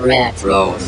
[0.00, 0.78] Retro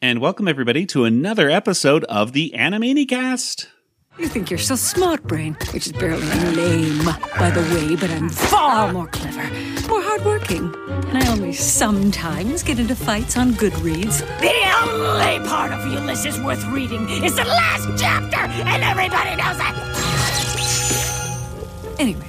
[0.00, 3.66] And welcome everybody to another episode of the Animanicast.
[4.18, 6.24] You think you're so smart, brain, which is barely
[6.54, 7.04] lame,
[7.38, 9.42] by the way, but I'm far more clever,
[9.88, 10.74] more hardworking.
[10.88, 14.20] And I only sometimes get into fights on Goodreads.
[14.40, 19.74] The only part of Ulysses worth reading is the last chapter, and everybody knows it.
[22.00, 22.28] Anyway,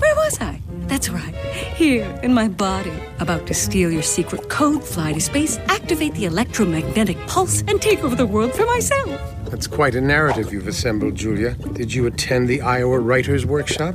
[0.00, 0.60] where was I?
[0.88, 1.34] That's right,
[1.76, 2.92] here in my body.
[3.20, 8.02] About to steal your secret code, fly to space, activate the electromagnetic pulse, and take
[8.02, 9.20] over the world for myself.
[9.50, 11.54] That's quite a narrative you've assembled, Julia.
[11.74, 13.94] Did you attend the Iowa Writers Workshop?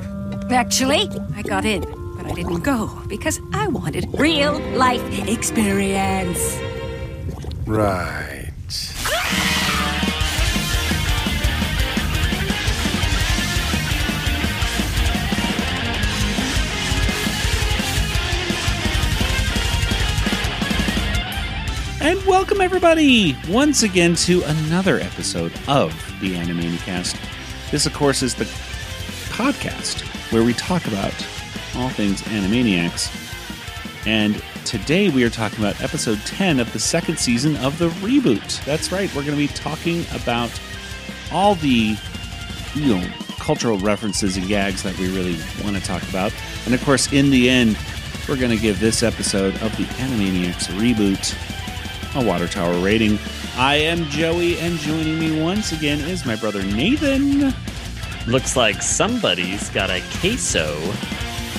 [0.52, 1.82] Actually, I got in,
[2.16, 6.60] but I didn't go because I wanted real life experience.
[7.66, 8.33] Right.
[22.04, 27.18] And welcome everybody once again to another episode of the Animanicast.
[27.72, 28.44] This, of course, is the
[29.32, 30.02] podcast
[30.34, 31.14] where we talk about
[31.78, 33.08] all things Animaniacs.
[34.06, 38.66] And today we are talking about episode 10 of the second season of the reboot.
[38.66, 40.52] That's right, we're going to be talking about
[41.32, 41.96] all the
[42.76, 43.08] you know
[43.40, 46.34] cultural references and gags that we really want to talk about.
[46.66, 47.78] And of course, in the end,
[48.28, 51.34] we're going to give this episode of the Animaniacs reboot
[52.16, 53.18] a Water Tower rating.
[53.58, 57.54] I am Joey, and joining me once again is my brother Nathan.
[58.28, 60.80] Looks like somebody's got a queso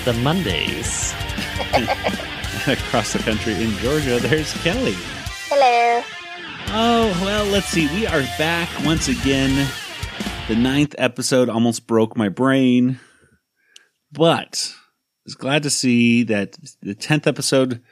[0.04, 1.12] the Mondays.
[2.66, 4.94] Across the country in Georgia, there's Kelly.
[5.48, 6.02] Hello.
[6.68, 7.88] Oh, well, let's see.
[7.88, 9.68] We are back once again.
[10.48, 13.00] The ninth episode almost broke my brain,
[14.12, 17.82] but I was glad to see that the tenth episode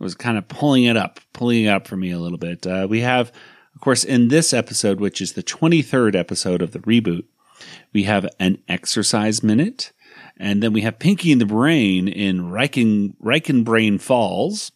[0.00, 2.66] was kind of pulling it up, pulling it up for me a little bit.
[2.66, 3.30] Uh, we have,
[3.74, 7.24] of course, in this episode, which is the 23rd episode of the reboot,
[7.92, 9.92] we have an exercise minute,
[10.38, 14.72] and then we have Pinky in the Brain in Reichen, Riken Brain Falls.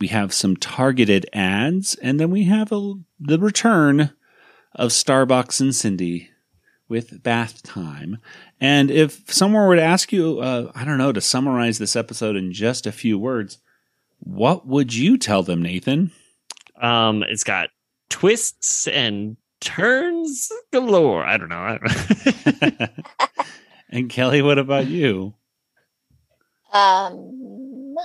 [0.00, 4.10] We have some targeted ads, and then we have a, the return
[4.74, 6.30] of Starbox and Cindy
[6.88, 8.18] with bath time.
[8.60, 12.34] And if someone were to ask you, uh, I don't know, to summarize this episode
[12.34, 13.58] in just a few words,
[14.20, 16.10] what would you tell them, Nathan?
[16.80, 17.70] Um, it's got
[18.08, 21.24] twists and turns galore.
[21.24, 21.56] I don't know.
[21.56, 22.88] I don't know.
[23.90, 25.34] and Kelly, what about you?
[26.72, 27.96] Um,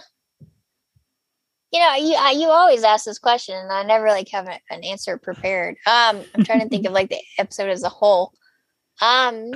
[1.71, 4.59] you know, you I, you always ask this question, and I never like have a-
[4.69, 5.75] an answer prepared.
[5.85, 8.33] Um, I'm trying to think of like the episode as a whole.
[9.01, 9.51] Um,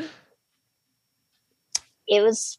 [2.07, 2.57] it was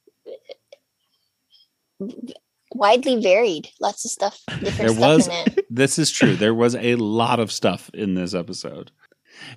[2.73, 3.69] widely varied.
[3.81, 5.67] Lots of stuff, different There stuff was in it.
[5.71, 6.37] this is true.
[6.37, 8.91] There was a lot of stuff in this episode.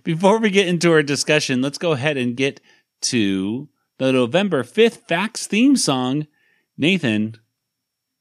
[0.03, 2.61] Before we get into our discussion, let's go ahead and get
[3.01, 6.27] to the November 5th Facts theme song.
[6.77, 7.35] Nathan,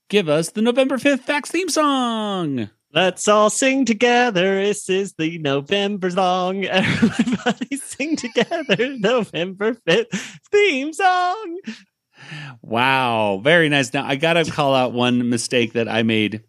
[0.09, 2.71] give us the November 5th Facts theme song.
[2.95, 4.63] Let's all sing together.
[4.63, 6.65] This is the November song.
[6.67, 8.97] Everybody sing together.
[8.99, 11.59] November 5th theme song.
[12.63, 13.93] Wow, very nice.
[13.93, 16.43] Now I gotta call out one mistake that I made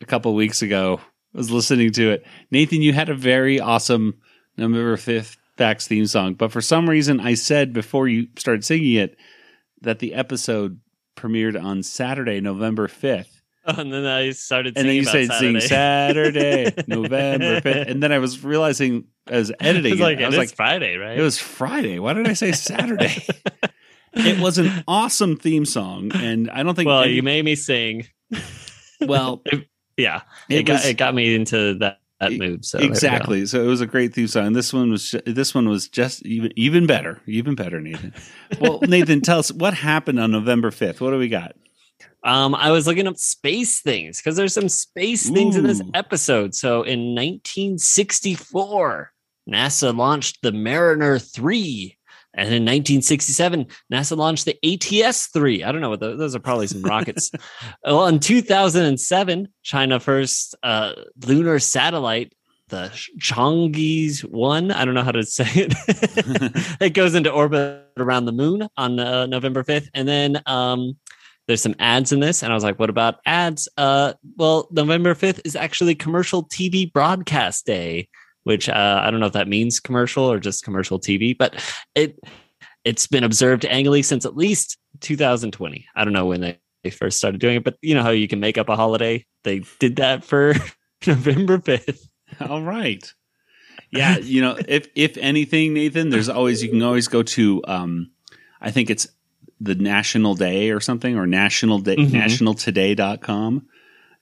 [0.00, 1.00] a couple weeks ago.
[1.34, 2.26] I was listening to it.
[2.50, 4.14] Nathan, you had a very awesome
[4.56, 8.94] November fifth facts theme song, but for some reason I said before you started singing
[8.94, 9.16] it
[9.80, 10.80] that the episode
[11.16, 13.42] premiered on Saturday, November fifth.
[13.66, 16.64] Oh, and then I started And then singing you about said sing Saturday.
[16.64, 17.88] Saturday, November fifth.
[17.88, 21.18] And then I was realizing as editing It's like, it, I was like, Friday, right?
[21.18, 21.98] it was Friday.
[21.98, 23.26] Why did I say Saturday?
[24.16, 27.54] It was an awesome theme song, and I don't think well, any- you made me
[27.54, 28.06] sing.
[29.00, 29.42] well
[29.96, 32.64] Yeah, It it, got was- it got me into that, that mood.
[32.64, 32.92] So there we go.
[32.94, 33.46] exactly.
[33.46, 34.52] So it was a great theme song.
[34.52, 38.12] This one was this one was just even even better, even better, Nathan.
[38.60, 41.00] Well, Nathan, tell us what happened on November fifth.
[41.00, 41.54] What do we got?
[42.24, 46.54] Um, I was looking up space things because there's some space things in this episode.
[46.54, 49.12] So in 1964,
[49.48, 51.96] NASA launched the Mariner 3.
[52.36, 55.64] And in 1967, NASA launched the ATS 3.
[55.64, 57.30] I don't know what those, those are probably some rockets.
[57.84, 60.92] well, in 2007, China first uh,
[61.24, 62.34] lunar satellite,
[62.68, 64.70] the Chang'e 1.
[64.72, 65.74] I don't know how to say it.
[66.80, 69.88] it goes into orbit around the moon on uh, November 5th.
[69.94, 70.96] And then um,
[71.46, 75.14] there's some ads in this and i was like what about ads uh well november
[75.14, 78.08] 5th is actually commercial tv broadcast day
[78.44, 81.54] which uh, i don't know if that means commercial or just commercial tv but
[81.94, 82.18] it
[82.84, 86.58] it's been observed annually since at least 2020 i don't know when they
[86.90, 87.64] first started doing it.
[87.64, 89.24] But you know how you can make up a holiday?
[89.42, 90.52] They did that for
[91.06, 92.06] November 5th.
[92.46, 93.10] All right.
[93.90, 98.10] Yeah, you know, if if anything, Nathan, there's always you can always go to um
[98.60, 99.06] I think it's
[99.60, 102.10] the National Day or something or National Day Mhm.
[102.10, 103.66] nationaltoday.com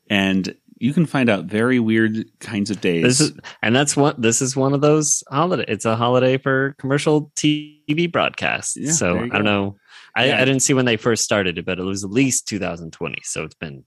[0.09, 3.05] and you can find out very weird kinds of days.
[3.05, 3.33] This is
[3.63, 5.65] and that's what this is one of those holiday.
[5.69, 8.77] It's a holiday for commercial TV broadcasts.
[8.77, 9.77] Yeah, so I don't know.
[10.17, 10.43] I, Yeah.
[10.43, 13.15] I didn't see when they first started it, but it was at least 2020.
[13.23, 13.85] So it's been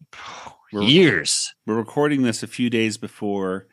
[0.72, 1.54] We're- years.
[1.68, 3.68] We're recording this a few days before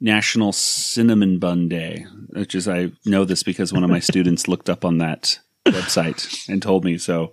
[0.00, 4.70] National Cinnamon Bun Day, which is I know this because one of my students looked
[4.70, 6.96] up on that website and told me.
[6.96, 7.32] So,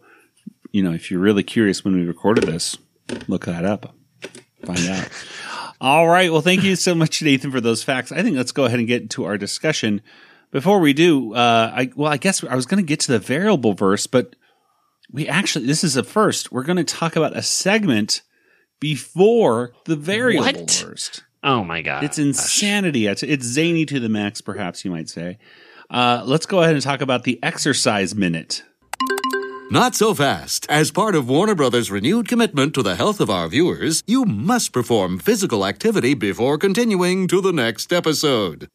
[0.72, 2.78] you know, if you're really curious when we recorded this,
[3.28, 3.94] look that up.
[4.66, 5.10] Find out.
[5.82, 6.32] All right.
[6.32, 8.12] Well, thank you so much, Nathan, for those facts.
[8.12, 10.02] I think let's go ahead and get into our discussion.
[10.52, 13.20] Before we do, uh, I well, I guess I was going to get to the
[13.20, 14.36] variable verse, but
[15.12, 16.52] we actually this is a first.
[16.52, 18.22] We're going to talk about a segment
[18.80, 20.72] before the variable What?
[20.86, 21.22] verse.
[21.44, 22.04] Oh my god.
[22.04, 23.06] It's insanity.
[23.08, 25.38] It's, it's zany to the max, perhaps you might say.
[25.90, 28.64] Uh, let's go ahead and talk about the exercise minute.
[29.72, 30.68] Not so fast.
[30.70, 34.72] As part of Warner Brothers' renewed commitment to the health of our viewers, you must
[34.72, 38.70] perform physical activity before continuing to the next episode.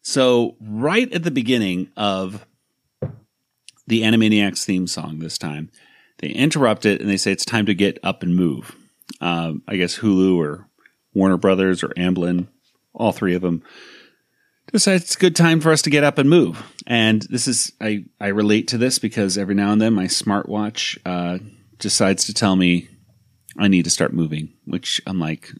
[0.00, 2.46] So, right at the beginning of
[3.88, 5.70] the Animaniacs theme song this time,
[6.18, 8.76] they interrupt it and they say it's time to get up and move.
[9.20, 10.68] Um, I guess Hulu or
[11.14, 12.46] Warner Brothers or Amblin,
[12.94, 13.64] all three of them,
[14.72, 16.62] decide it's a good time for us to get up and move.
[16.86, 20.98] And this is, I, I relate to this because every now and then my smartwatch
[21.04, 21.38] uh,
[21.78, 22.88] decides to tell me
[23.58, 25.52] I need to start moving, which I'm like,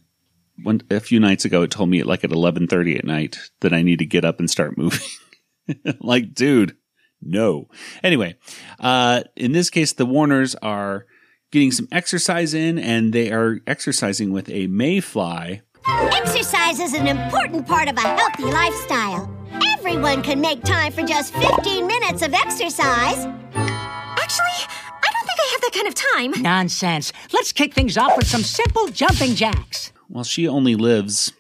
[0.91, 3.83] a few nights ago it told me at like at 11:30 at night that I
[3.83, 5.07] need to get up and start moving.
[6.01, 6.77] like, dude,
[7.23, 7.69] no.
[8.03, 8.37] Anyway,
[8.79, 11.07] uh, in this case, the Warners are
[11.51, 15.63] getting some exercise in, and they are exercising with a mayfly.
[15.87, 19.31] Exercise is an important part of a healthy lifestyle.
[19.79, 23.27] Everyone can make time for just 15 minutes of exercise.
[23.55, 26.43] Actually, I don't think I have that kind of time.
[26.43, 27.13] Nonsense.
[27.33, 29.93] Let's kick things off with some simple jumping jacks.
[30.09, 31.33] Well, she only lives.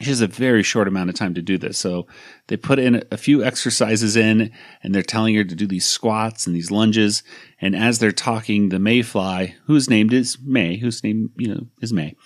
[0.00, 2.08] She has a very short amount of time to do this, so
[2.48, 4.50] they put in a few exercises in,
[4.82, 7.22] and they're telling her to do these squats and these lunges.
[7.60, 11.92] And as they're talking, the mayfly, whose name is May, whose name you know is
[11.92, 12.16] May,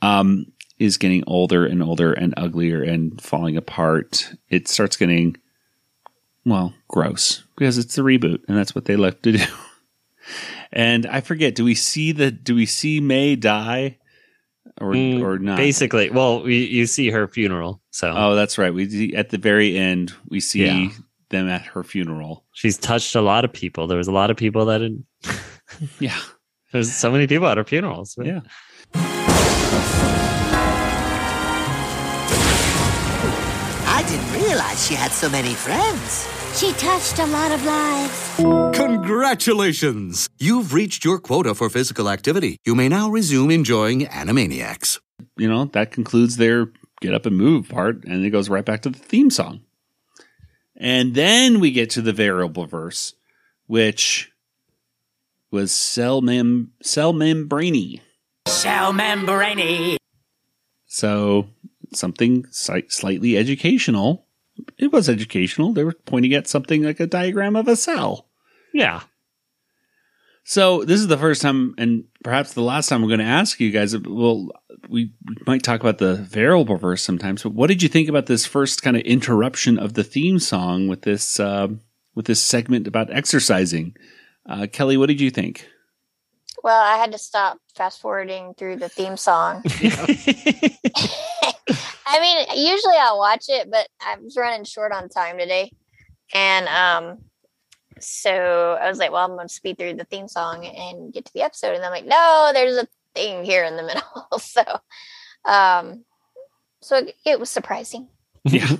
[0.00, 0.46] um,
[0.82, 4.32] is getting older and older and uglier and falling apart.
[4.48, 5.36] It starts getting,
[6.44, 9.44] well, gross because it's the reboot, and that's what they left to do.
[10.74, 13.98] And I forget, do we see the do we see May die
[14.80, 15.56] or Mm, or not?
[15.58, 17.82] Basically, well, you, you see her funeral.
[17.90, 18.72] So Oh, that's right.
[18.72, 20.88] We see- at the very end we see Yeah.
[21.30, 22.44] them at her funeral.
[22.52, 23.86] she's touched a lot of people.
[23.86, 25.02] There was a lot of people that had,
[26.00, 26.18] Yeah.
[26.72, 28.16] there's so many people at her funerals.
[28.22, 28.40] Yeah.
[33.94, 36.26] I didn't realize she had so many friends.
[36.58, 38.34] She touched a lot of lives.
[38.74, 40.30] Congratulations!
[40.38, 42.56] You've reached your quota for physical activity.
[42.64, 44.98] You may now resume enjoying Animaniacs.
[45.36, 46.72] You know, that concludes their
[47.02, 49.60] get up and move part and it goes right back to the theme song.
[50.74, 53.14] And then we get to the variable verse
[53.66, 54.32] which
[55.50, 58.00] was cell mem cell membrane.
[58.46, 59.98] Cell membrane.
[60.86, 61.48] So
[61.94, 64.26] something slightly educational.
[64.78, 65.72] It was educational.
[65.72, 68.28] They were pointing at something like a diagram of a cell.
[68.72, 69.02] Yeah.
[70.44, 73.60] So this is the first time, and perhaps the last time, we're going to ask
[73.60, 73.96] you guys.
[73.96, 74.50] Well,
[74.88, 75.12] we
[75.46, 78.82] might talk about the variable verse sometimes, but what did you think about this first
[78.82, 81.68] kind of interruption of the theme song with this uh,
[82.14, 83.94] with this segment about exercising?
[84.48, 85.68] Uh, Kelly, what did you think?
[86.64, 89.62] Well, I had to stop fast forwarding through the theme song.
[92.12, 95.72] I mean, usually I'll watch it, but I was running short on time today.
[96.34, 97.18] And um
[97.98, 101.32] so I was like, well, I'm gonna speed through the theme song and get to
[101.32, 101.74] the episode.
[101.74, 104.38] And I'm like, no, there's a thing here in the middle.
[104.38, 104.62] so
[105.44, 106.04] um
[106.82, 108.08] so it, it was surprising.
[108.44, 108.76] Yeah,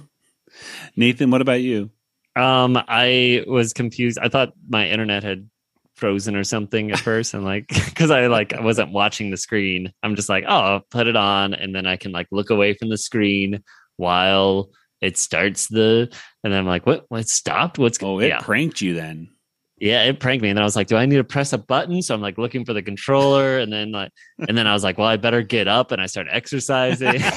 [0.97, 1.91] Nathan, what about you?
[2.35, 4.19] Um, I was confused.
[4.21, 5.49] I thought my internet had
[5.97, 9.93] frozen or something at first, and like because I like I wasn't watching the screen.
[10.03, 12.75] I'm just like, oh, I'll put it on, and then I can like look away
[12.75, 13.63] from the screen
[13.97, 14.71] while
[15.01, 16.09] it starts the.
[16.45, 17.05] And then I'm like, what?
[17.09, 17.79] What stopped?
[17.79, 19.31] What's Oh, it yeah, pranked you then.
[19.83, 20.49] Yeah, it pranked me.
[20.49, 22.03] And then I was like, do I need to press a button?
[22.03, 23.59] So I'm like looking for the controller.
[23.59, 24.13] And then like
[24.49, 27.21] and then I was like, well, I better get up and I started exercising.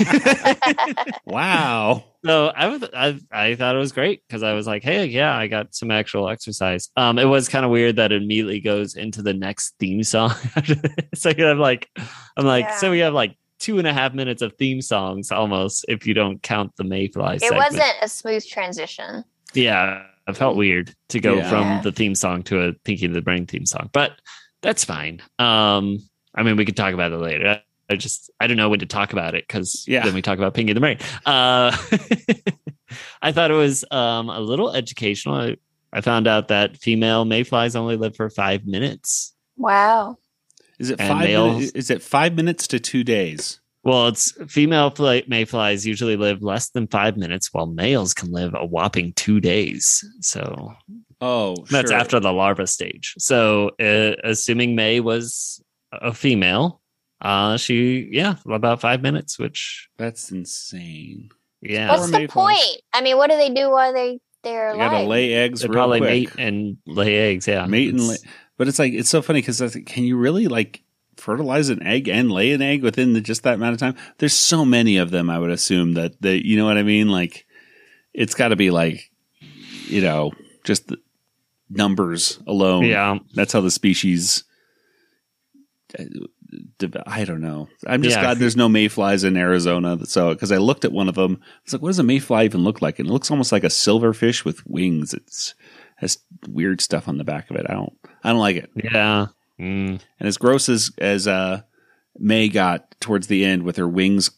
[1.26, 2.04] Wow.
[2.24, 5.36] so I was I, I thought it was great because I was like, hey, yeah,
[5.36, 6.90] I got some actual exercise.
[6.96, 10.32] Um, it was kind of weird that it immediately goes into the next theme song.
[11.16, 11.90] so I'm like,
[12.38, 15.84] I'm like, so we have like two and a half minutes of theme songs almost
[15.90, 17.38] if you don't count the Mayfly.
[17.38, 17.64] It segment.
[17.64, 19.24] wasn't a smooth transition.
[19.56, 21.50] Yeah, it felt weird to go Yeah.
[21.50, 24.20] from the theme song to a Pinky the Brain theme song, but
[24.62, 25.22] that's fine.
[25.40, 26.00] Um,
[26.34, 27.48] I mean, we could talk about it later.
[27.48, 27.62] I,
[27.94, 30.04] I just I don't know when to talk about it because Yeah.
[30.04, 30.98] then we talk about Pinky the Brain.
[31.26, 31.76] Uh,
[33.22, 35.36] I thought it was um, a little educational.
[35.36, 35.58] I,
[35.94, 39.34] I found out that female mayflies only live for five minutes.
[39.58, 40.18] Wow.
[40.80, 43.60] Is it And five males- Is it five minutes to two days?
[43.86, 48.54] Well, it's female fly, mayflies usually live less than five minutes, while males can live
[48.56, 50.04] a whopping two days.
[50.22, 50.74] So
[51.22, 51.98] Oh, That's sure.
[51.98, 53.14] after the larva stage.
[53.20, 55.64] So, uh, assuming May was
[55.94, 56.82] a female,
[57.22, 59.40] uh, she yeah, about five minutes.
[59.40, 61.30] Which That's insane.
[61.62, 62.60] yeah, What's the point?
[62.92, 65.74] I mean, what do they do while they they're You gotta lay eggs they real
[65.76, 66.10] probably quick.
[66.10, 67.48] mate and lay eggs.
[67.48, 68.18] Yeah, mate and lay.
[68.58, 70.82] But it's like it's so funny because can you really like
[71.26, 73.96] fertilize an egg and lay an egg within the, just that amount of time?
[74.20, 75.30] There's so many of them.
[75.30, 77.10] I would assume that they, you know what I mean.
[77.10, 77.46] Like
[78.14, 79.10] it's got to be like
[79.88, 80.32] you know
[80.64, 80.98] just the
[81.70, 82.86] numbers alone.
[82.86, 84.44] yeah, that's how the species.
[86.00, 86.04] uh,
[87.08, 87.68] I don't know.
[87.88, 88.22] I'm just Yeah.
[88.22, 89.98] glad there's no mayflies in Arizona.
[90.06, 92.64] So, because I looked at one of them, it's like, what does a mayfly even
[92.64, 93.00] look like?
[93.00, 95.14] And it looks almost like a silverfish with wings.
[95.14, 95.54] It's
[95.98, 96.18] has
[96.48, 97.66] weird stuff on the back of it.
[97.70, 98.70] I don't, I don't like it.
[98.76, 99.28] yeah.
[99.60, 100.02] Mm.
[100.20, 101.62] And as gross as as uh,
[102.18, 104.32] May got towards the end with her wings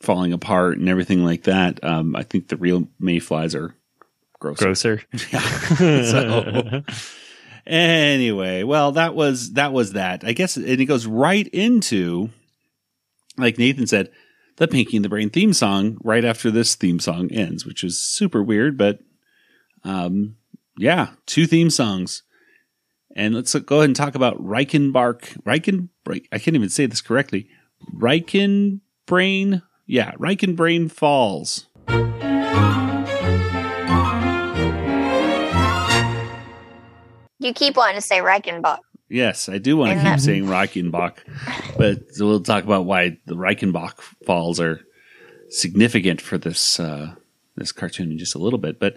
[0.00, 3.74] falling apart and everything like that, um, I think the real mayflies are
[4.40, 4.64] grosser.
[4.64, 5.02] Grosser.
[5.78, 6.82] so
[7.66, 10.24] anyway, well, that was that was that.
[10.24, 12.30] I guess, and it goes right into,
[13.36, 14.10] like Nathan said,
[14.56, 18.02] the Pinky and the Brain theme song right after this theme song ends, which is
[18.02, 19.00] super weird, but
[19.84, 20.36] um,
[20.76, 22.22] yeah, two theme songs.
[23.14, 25.40] And let's go ahead and talk about Reichenbach.
[25.44, 25.88] Reichen,
[26.32, 27.48] I can't even say this correctly.
[27.94, 29.62] Reichenbrain.
[29.86, 31.66] Yeah, Reichenbrain Falls.
[37.38, 38.78] You keep wanting to say Reichenbach.
[39.08, 41.18] Yes, I do want to keep that- saying Reichenbach,
[41.76, 44.80] but we'll talk about why the Reichenbach Falls are
[45.50, 47.14] significant for this uh,
[47.56, 48.80] this cartoon in just a little bit.
[48.80, 48.96] But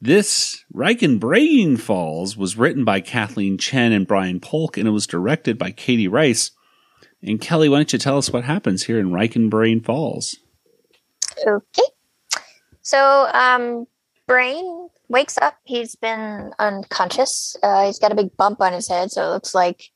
[0.00, 5.58] this Reichenbrain Falls was written by Kathleen Chen and Brian Polk, and it was directed
[5.58, 6.52] by Katie Rice.
[7.22, 10.36] And Kelly, why don't you tell us what happens here in Reichenbrain Falls?
[11.44, 11.82] Okay.
[12.82, 13.86] So, um,
[14.26, 15.56] Brain wakes up.
[15.64, 17.56] He's been unconscious.
[17.62, 19.90] Uh, he's got a big bump on his head, so it looks like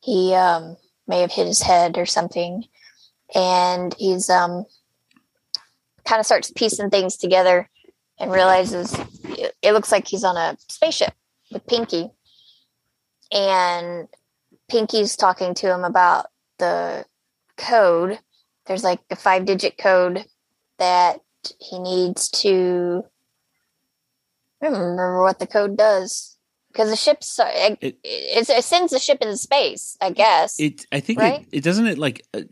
[0.00, 0.76] he um,
[1.08, 2.64] may have hit his head or something.
[3.34, 4.66] And he's um,
[6.04, 7.68] kind of starts piecing things together
[8.18, 8.96] and realizes
[9.44, 11.12] it, it looks like he's on a spaceship
[11.52, 12.10] with Pinky.
[13.32, 14.08] And
[14.68, 16.26] Pinky's talking to him about
[16.58, 17.04] the
[17.56, 18.18] code.
[18.66, 20.24] There's like a five digit code
[20.78, 21.20] that
[21.60, 23.04] he needs to
[24.62, 26.38] I remember what the code does
[26.72, 30.86] because the ship's it, It- it, it sends the ship into space i guess It,
[30.90, 31.42] I think Right?
[31.52, 32.42] it, it doesn't it like uh,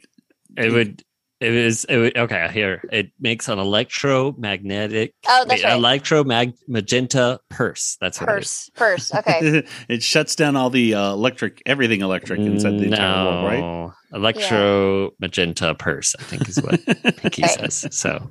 [0.58, 1.02] It would.
[1.42, 1.84] It was.
[1.84, 2.48] It would, okay.
[2.52, 5.14] Here, it makes an electromagnetic.
[5.28, 5.72] Oh, that's right.
[5.72, 7.96] Electromag magenta purse.
[8.00, 8.70] That's what it is.
[8.76, 13.24] purse purse okay it shuts down all the uh, electric, everything electric inside the entire
[13.24, 13.60] world, right?
[13.60, 13.94] No.
[14.14, 16.84] Electro magenta purse, I think is what
[17.16, 17.50] Pinky Right.
[17.72, 17.86] says.
[17.90, 18.30] So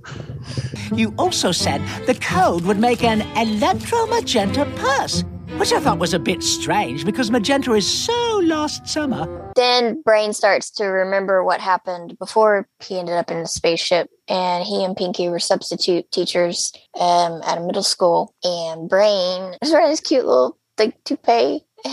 [0.95, 5.23] You also said the code would make an electro-magenta purse,
[5.57, 9.51] which I thought was a bit strange because magenta is so last summer.
[9.55, 14.63] then brain starts to remember what happened before he ended up in the spaceship and
[14.63, 19.89] he and pinky were substitute teachers um, at a middle school and brain is wearing
[19.89, 21.61] this cute little like toupee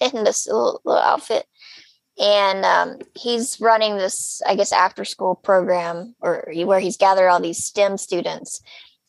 [0.00, 1.46] and this little, little outfit
[2.18, 7.40] and um, he's running this i guess after school program or where he's gathered all
[7.40, 8.60] these stem students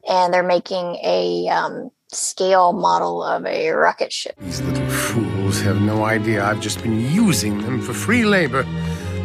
[0.08, 5.82] and they're making a um, scale model of a rocket ship These little fools have
[5.82, 8.64] no idea I've just been using them for free labor.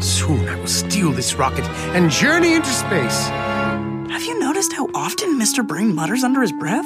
[0.01, 1.65] Soon I will steal this rocket
[1.95, 3.29] and journey into space.
[4.11, 5.67] Have you noticed how often Mr.
[5.67, 6.85] Brain mutters under his breath?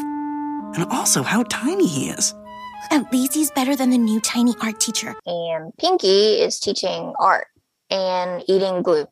[0.75, 2.35] And also how tiny he is.
[2.90, 5.14] At least he's better than the new tiny art teacher.
[5.26, 7.47] and Pinky is teaching art
[7.90, 9.06] and eating glue.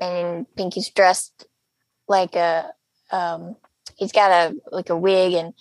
[0.00, 1.46] And Pinky's dressed
[2.08, 2.72] like a
[3.10, 3.56] um
[3.96, 5.54] he's got a like a wig and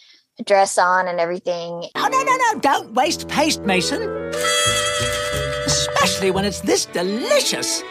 [0.46, 1.86] dress on and everything.
[1.96, 4.01] Oh, no, no, no, don't waste paste, Mason.
[5.65, 7.82] Especially when it's this delicious.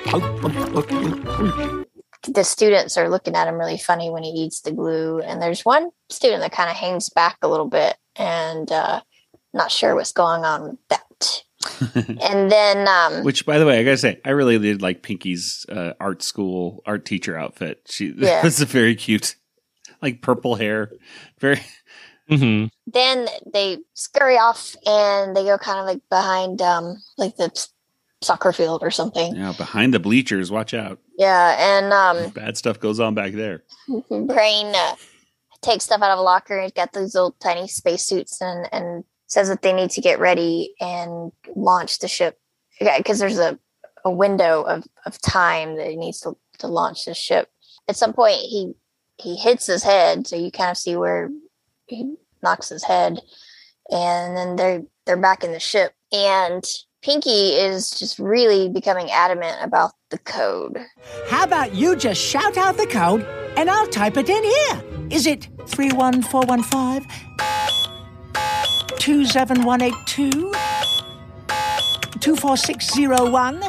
[2.29, 5.21] The students are looking at him really funny when he eats the glue.
[5.21, 9.00] And there's one student that kind of hangs back a little bit and uh,
[9.53, 11.43] not sure what's going on with that.
[12.23, 15.67] and then, um, Which, by the way, I gotta say, I really did like Pinky's
[15.69, 17.83] uh, art school art teacher outfit.
[17.88, 18.43] She Yeah.
[18.43, 19.37] was very cute,
[20.03, 20.91] like purple hair,
[21.41, 21.61] very.
[22.30, 22.66] Mm-hmm.
[22.92, 27.50] then they scurry off and they go kind of like behind, um, like the
[28.23, 29.37] soccer field or something.
[29.37, 30.50] Yeah, behind the bleachers.
[30.50, 30.99] Watch out!
[31.18, 31.56] Yeah.
[31.59, 33.62] And um, Bad stuff goes on back there.
[34.11, 34.97] Brain uh,
[35.62, 39.04] takes stuff out of a locker and he's got these little tiny spacesuits and and
[39.26, 42.38] says that they need to get ready and launch the ship
[42.78, 43.59] because there's a,
[44.04, 47.49] a window of, of time that he needs to, to launch the ship.
[47.88, 48.73] At some point he
[49.18, 51.30] he hits his head, so you kind of see where
[51.87, 53.21] he knocks his head,
[53.90, 55.93] and then they're they're back in the ship.
[56.12, 56.64] And
[57.02, 60.78] Pinky is just really becoming adamant about the code.
[61.28, 63.25] How about you just shout out the code
[63.57, 64.83] and I'll type it in here?
[65.11, 67.09] Is it 31415?
[68.99, 70.52] 27182?
[72.21, 73.62] 24601?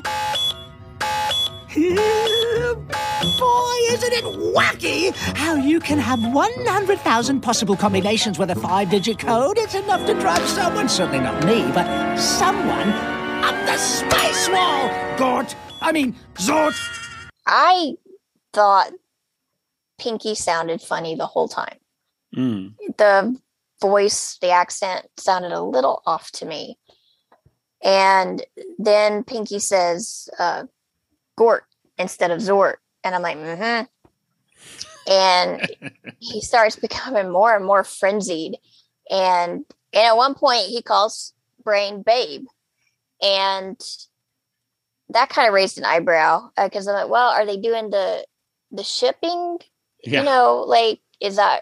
[3.47, 9.19] Boy, isn't it wacky how you can have 100,000 possible combinations with a five digit
[9.19, 9.57] code?
[9.57, 12.89] It's enough to drive someone, certainly not me, but someone
[13.47, 14.89] up the space wall!
[15.17, 15.55] Gort!
[15.81, 16.75] I mean, Zort!
[17.45, 17.93] I
[18.51, 18.91] thought
[19.97, 21.77] Pinky sounded funny the whole time.
[22.35, 22.73] Mm.
[22.97, 23.39] The
[23.79, 26.77] voice, the accent sounded a little off to me.
[27.81, 28.43] And
[28.77, 30.65] then Pinky says, uh,
[31.37, 31.63] Gort
[31.97, 32.75] instead of Zort.
[33.07, 35.11] And I'm like, mm hmm.
[35.11, 38.57] And he starts becoming more and more frenzied.
[39.09, 41.33] And, and at one point, he calls
[41.63, 42.45] Brain Babe.
[43.21, 43.81] And
[45.09, 48.25] that kind of raised an eyebrow because I'm like, well, are they doing the
[48.71, 49.59] the shipping?
[50.03, 50.19] Yeah.
[50.19, 51.61] You know, like is that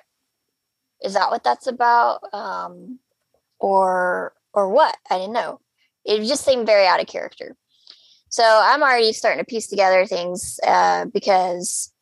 [1.03, 2.21] is that what that's about?
[2.33, 2.99] Um
[3.59, 4.97] or or what?
[5.09, 5.59] I didn't know.
[6.03, 7.55] It just seemed very out of character.
[8.35, 11.93] So I'm already starting to piece together things uh, because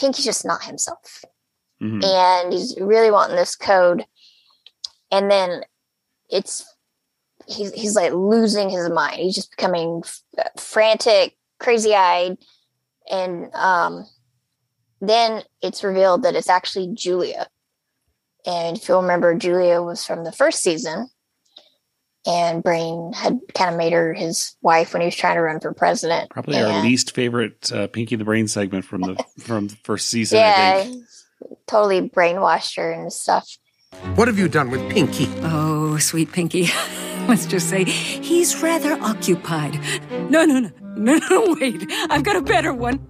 [0.00, 1.24] Pinky's just not himself.
[1.80, 2.02] Mhm.
[2.02, 4.04] and he's really wanting this code.
[5.12, 5.62] And then
[6.28, 6.64] it's
[7.46, 9.20] he's he's like losing his mind.
[9.20, 12.36] He's just becoming f- frantic crazy-eyed.
[13.08, 14.06] And um
[15.00, 17.46] then it's revealed that it's actually julia.
[18.44, 21.10] And if you'll remember julia was from the first season
[22.26, 25.60] and brain had kind of made her his wife when he was trying to run
[25.60, 29.76] for president Probably our least favorite uh, Pinky the Brain segment from the from the
[29.84, 30.38] first season.
[30.38, 31.04] I yeah think.
[31.66, 33.58] totally brainwashed her and stuff
[34.16, 35.28] What have you done with Pinky?
[35.42, 36.68] Oh, sweet Pinky.
[37.28, 39.80] Let's just say he's rather occupied.
[40.30, 41.84] No, no, no, no, no, wait.
[42.10, 43.00] I've got a better one.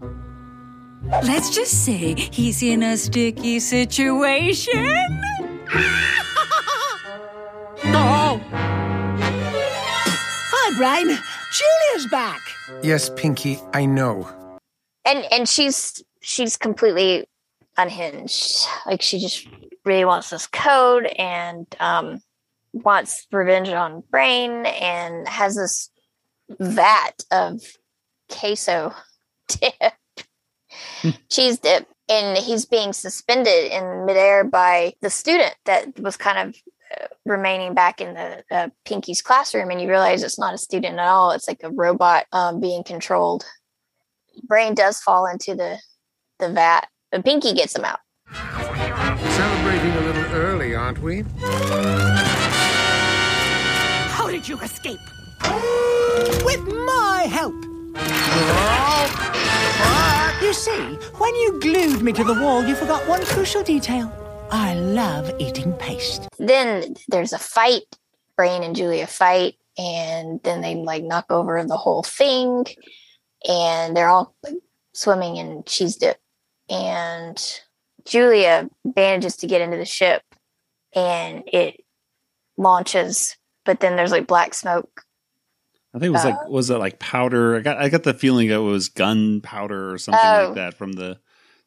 [1.24, 4.86] Let's just say he's in a sticky situation.
[7.86, 8.33] Oh!
[10.76, 11.18] Hi, Brain.
[11.52, 12.40] Julia's back.
[12.82, 14.28] Yes, Pinky, I know.
[15.04, 17.26] and and she's she's completely
[17.76, 19.46] unhinged like she just
[19.84, 22.20] really wants this code and um
[22.72, 25.90] wants revenge on brain and has this
[26.60, 27.60] vat of
[28.30, 28.94] queso
[29.48, 29.92] dip
[31.28, 36.56] cheese dip and he's being suspended in midair by the student that was kind of
[37.24, 41.06] remaining back in the uh, pinky's classroom and you realize it's not a student at
[41.06, 43.44] all it's like a robot um, being controlled
[44.44, 45.78] brain does fall into the
[46.38, 47.98] the vat but pinky gets him out
[49.34, 51.24] Celebrating a little early, aren't we?
[54.10, 55.00] How did you escape?
[56.44, 57.54] With my help.
[60.42, 64.23] You see, when you glued me to the wall, you forgot one crucial detail.
[64.50, 66.28] I love eating paste.
[66.38, 67.82] then there's a fight
[68.36, 72.66] brain and julia fight and then they like knock over the whole thing
[73.48, 74.54] and they're all like,
[74.92, 76.18] swimming in cheese dip
[76.68, 77.60] and
[78.04, 80.22] julia manages to get into the ship
[80.94, 81.80] and it
[82.56, 85.02] launches but then there's like black smoke
[85.94, 87.54] I think it was Uh, like was it like powder?
[87.56, 90.46] I got I got the feeling that it was gunpowder or something Oh.
[90.46, 91.20] like that from the.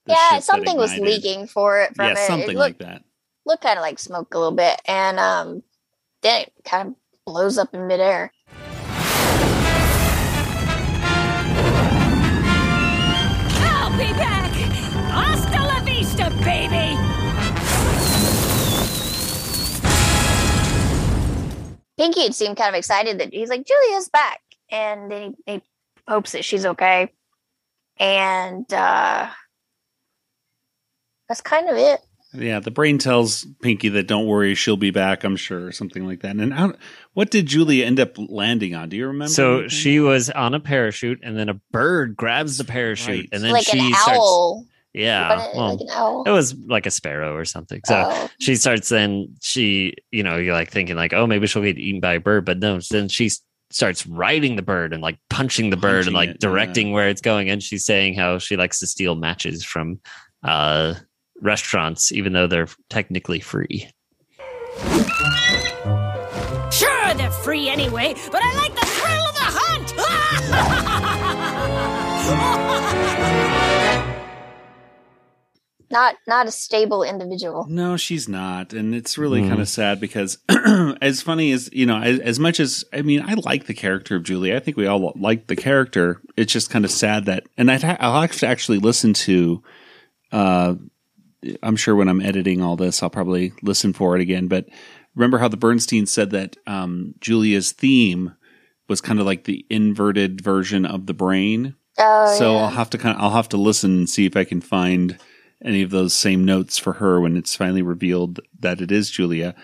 [0.07, 2.49] The yeah something was leaking for it from Yeah, it.
[2.49, 3.03] it looked, like that.
[3.45, 5.63] looked kind of like smoke a little bit and um
[6.21, 8.31] then it kind of blows up in midair
[13.69, 14.51] I'll be back!
[15.11, 16.95] Hasta la vista, baby!
[21.97, 24.39] Pinky had seemed kind of excited that he's like Julia's back,
[24.69, 25.61] and then he, he
[26.07, 27.11] hopes that she's okay,
[27.97, 29.29] and uh
[31.27, 32.01] that's kind of it.
[32.33, 36.05] Yeah, the brain tells Pinky that don't worry, she'll be back, I'm sure, or something
[36.05, 36.35] like that.
[36.35, 36.73] And how,
[37.13, 38.89] what did Julia end up landing on?
[38.89, 39.31] Do you remember?
[39.31, 39.69] So anything?
[39.69, 43.29] she was on a parachute, and then a bird grabs the parachute, Right.
[43.31, 44.65] and then like she an starts.
[44.93, 46.23] Yeah, it well, like an owl.
[46.25, 47.81] it was like a sparrow or something.
[47.85, 48.29] So Oh.
[48.39, 52.01] she starts then she, you know, you're like thinking like, oh, maybe she'll get eaten
[52.01, 52.79] by a bird, but no.
[52.91, 53.29] Then she
[53.69, 56.49] starts riding the bird and like punching the bird Punching and like it, yeah.
[56.49, 59.99] directing where it's going, and she's saying how she likes to steal matches from
[60.43, 60.95] uh
[61.41, 63.89] restaurants, even though they're technically free.
[66.71, 69.93] Sure, they're free anyway, but I like the thrill of the hunt!
[75.89, 77.65] not not a stable individual.
[77.69, 79.47] No, she's not, and it's really Mhm.
[79.49, 80.37] kind of sad because,
[81.01, 84.15] as funny as you know, as, as much as I mean, I like the character
[84.17, 84.53] of Julie.
[84.55, 86.21] I think we all like the character.
[86.35, 89.63] It's just kind of sad that, and I'd ha- I'll have to actually listen to.
[90.31, 90.75] Uh,
[91.61, 94.47] I'm sure when I'm editing all this, I'll probably listen for it again.
[94.47, 94.67] But
[95.15, 98.35] remember how the Bernstein said that um, Julia's theme
[98.87, 101.75] was kind of like the inverted version of the brain.
[101.97, 102.59] Oh, so yeah.
[102.59, 105.17] I'll have to kind of I'll have to listen and see if I can find
[105.63, 109.55] any of those same notes for her when it's finally revealed that it is Julia.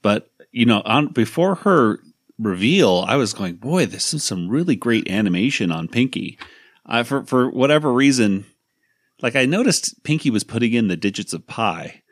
[0.00, 2.00] But you know, on before her
[2.38, 6.38] reveal, I was going, boy, this is some really great animation on Pinky.
[6.84, 8.46] I for for whatever reason,
[9.22, 12.02] like I noticed Pinky was putting in the digits of pi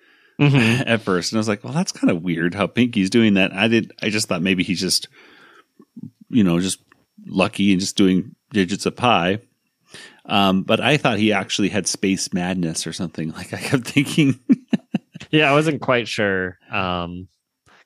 [0.40, 0.84] Mhm.
[0.86, 3.52] at first, and I was like, well, that's kind of weird how Pinky's doing that.
[3.52, 3.92] I did.
[4.02, 5.08] I just thought maybe he's just,
[6.30, 6.80] you know, just
[7.26, 9.40] lucky and just doing digits of pi.
[10.24, 13.32] Um, but I thought he actually had space madness or something.
[13.36, 14.38] Like I kept thinking,
[15.30, 16.58] Yeah, I wasn't quite sure.
[16.72, 17.28] Um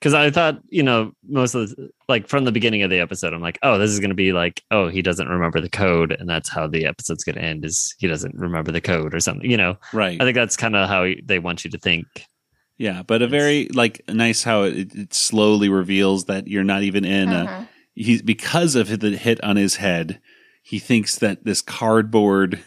[0.04, 3.32] because I thought, you know, most of the like from the beginning of the episode,
[3.32, 6.28] I'm like, oh, this is gonna be like, oh, he doesn't remember the code, and
[6.28, 9.56] that's how the episode's gonna end is he doesn't remember the code or something, you
[9.56, 9.78] know.
[9.94, 10.20] right?
[10.20, 12.06] I think that's kind of how they want you to think.
[12.76, 17.06] yeah, but a very like nice how it, it slowly reveals that you're not even
[17.06, 17.46] in Mhm.
[17.48, 17.68] a.
[17.94, 20.20] He's because of the hit on his head.
[20.62, 22.62] He thinks that this cardboard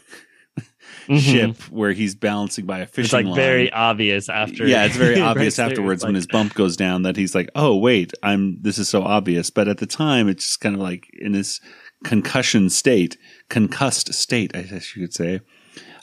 [1.08, 1.20] Mhm.
[1.22, 3.36] ship where he's balancing by a fishing It's like line.
[3.36, 4.67] very obvious after.
[4.67, 7.50] Yeah, it's very Right obvious there, afterwards when his bump goes down that he's like,
[7.56, 10.82] "Oh, wait, I'm this is so obvious." But at the time, it's just kind of
[10.82, 11.62] like in his
[12.04, 13.17] concussion state,
[13.50, 15.39] concussed state, I guess you could say,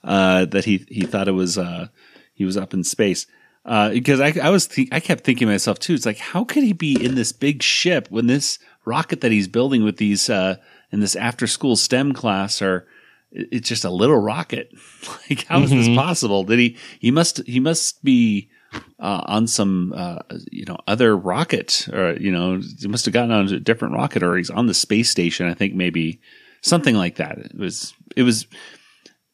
[0.03, 1.89] uh, that he he thought it was uh,
[2.35, 3.27] he was up in space.
[3.67, 5.95] Uh, because I, I was th- I kept thinking to myself too.
[5.95, 9.49] It's like how could he be in this big ship when this rocket that he's
[9.49, 10.57] building with these uh,
[10.93, 12.87] in this after school STEM class are
[13.35, 14.73] it's just a little rocket.
[15.31, 15.97] like how is this Mhm.
[15.97, 16.45] possible?
[16.45, 18.49] Did he he must he must be
[18.99, 20.19] uh, on some uh,
[20.51, 24.23] you know other rocket or you know he must have gotten on a different rocket
[24.23, 25.47] or he's on the space station.
[25.47, 26.21] I think maybe
[26.63, 27.39] something like that.
[27.39, 28.47] It was it was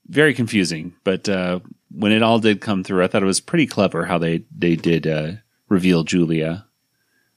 [0.09, 1.61] very confusing, but uh,
[1.91, 4.77] when it all did come through, I thought it was pretty clever how they they
[4.77, 5.33] did uh,
[5.69, 6.67] reveal Julia.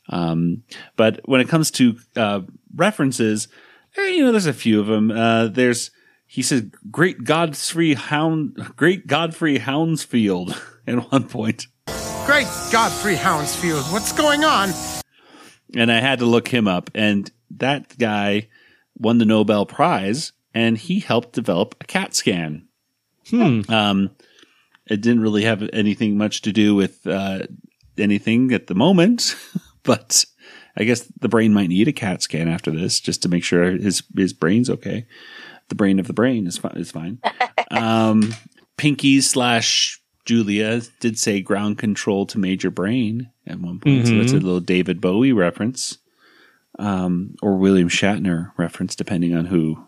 [0.09, 0.63] Um,
[0.97, 2.41] but when it comes to uh,
[2.75, 3.47] references,
[3.97, 5.11] eh, you know, there's a few of them.
[5.11, 5.91] Uh, there's
[6.33, 11.67] he says, "Great Godfrey Hound, Great Godfrey Hounsfield." At one point,
[12.25, 14.71] Great Godfrey Hounsfield, what's going on?
[15.75, 18.47] and I had to look him up, and that guy
[18.97, 22.67] won the Nobel Prize, and he helped develop a CAT scan.
[23.29, 23.61] Hmm.
[23.69, 24.11] Um,
[24.87, 27.41] it didn't really have anything much to do with uh,
[27.97, 29.35] anything at the moment,
[29.83, 30.25] but
[30.75, 33.71] I guess the brain might need a CAT scan after this just to make sure
[33.71, 35.05] his his brain's okay.
[35.69, 36.73] The brain of the brain is fine.
[36.75, 37.19] Is fine.
[37.71, 38.33] um,
[38.77, 44.31] Pinky slash Julia did say ground control to Major Brain at one point, so that's
[44.33, 44.43] a Mhm.
[44.43, 45.97] little David Bowie reference,
[46.79, 49.85] um, or William Shatner reference, depending on who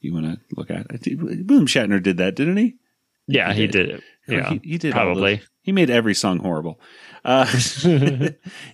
[0.00, 0.86] you want to look at.
[1.16, 2.74] William Shatner did that, didn't he?
[3.26, 3.72] Yeah, he did.
[3.72, 4.02] did it.
[4.28, 5.42] Or Yeah, he, he did probably.
[5.62, 6.80] He made every song horrible.
[7.24, 7.46] Uh,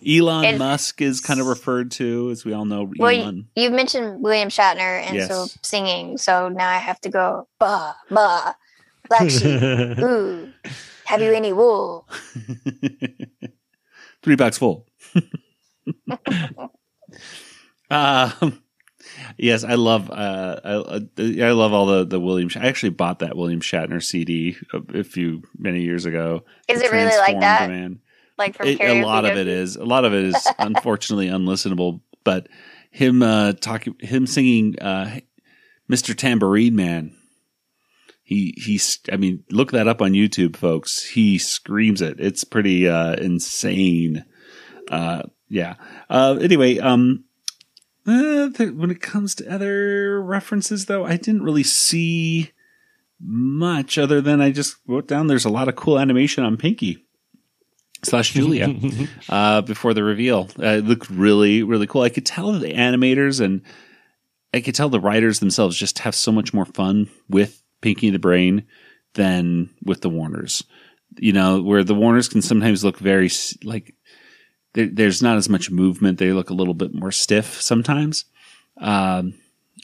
[0.06, 2.90] Elon And- Musk is kind of referred to, as we all know.
[2.98, 3.48] Well, Elon.
[3.54, 7.94] you, you've mentioned William Shatner and so singing, so now I have to go bah
[8.10, 8.54] bah
[9.08, 9.44] black sheep.
[9.52, 10.52] Ooh,
[11.04, 12.08] have you any wool?
[14.22, 14.86] Three bucks full.
[17.90, 18.62] um,
[19.37, 20.11] yes, I love.
[20.11, 22.51] Uh, I, I love all the the William.
[22.57, 26.44] I actually bought that William Shatner CD a, a few many years ago.
[26.68, 27.68] Is it really like that?
[27.68, 28.01] Man.
[28.38, 29.77] Like from It- a lot of it is.
[29.77, 32.01] A lot of it is unfortunately unlistenable.
[32.25, 32.49] But
[32.90, 35.20] him uh, talking, him singing, uh,
[35.90, 36.16] "Mr.
[36.16, 37.16] Tambourine Man."
[38.23, 39.01] He he's.
[39.12, 41.03] I mean, look that up on YouTube, folks.
[41.03, 42.20] He screams it.
[42.20, 44.25] It's pretty uh, insane.
[44.90, 45.75] Uh, yeah.
[46.09, 47.25] Uh, anyway, um,
[48.11, 52.51] Uh, th- when it comes to other references, though, I didn't really see
[53.20, 57.05] much other than I just wrote down there's a lot of cool animation on Pinky
[58.03, 58.75] slash Julia
[59.29, 60.49] uh, before the reveal.
[60.59, 62.03] Uh, it looked really, really cool.
[62.03, 63.62] I could tell the animators and
[64.53, 68.18] I could tell the writers themselves just have so much more fun with Pinky the
[68.18, 68.66] Brain
[69.14, 70.64] than with the Warners.
[71.18, 73.31] You know, where the Warners can sometimes look very
[73.62, 73.94] like
[74.74, 76.18] there, there's not as much movement.
[76.18, 78.24] They look a little bit more stiff sometimes,
[78.78, 79.35] um,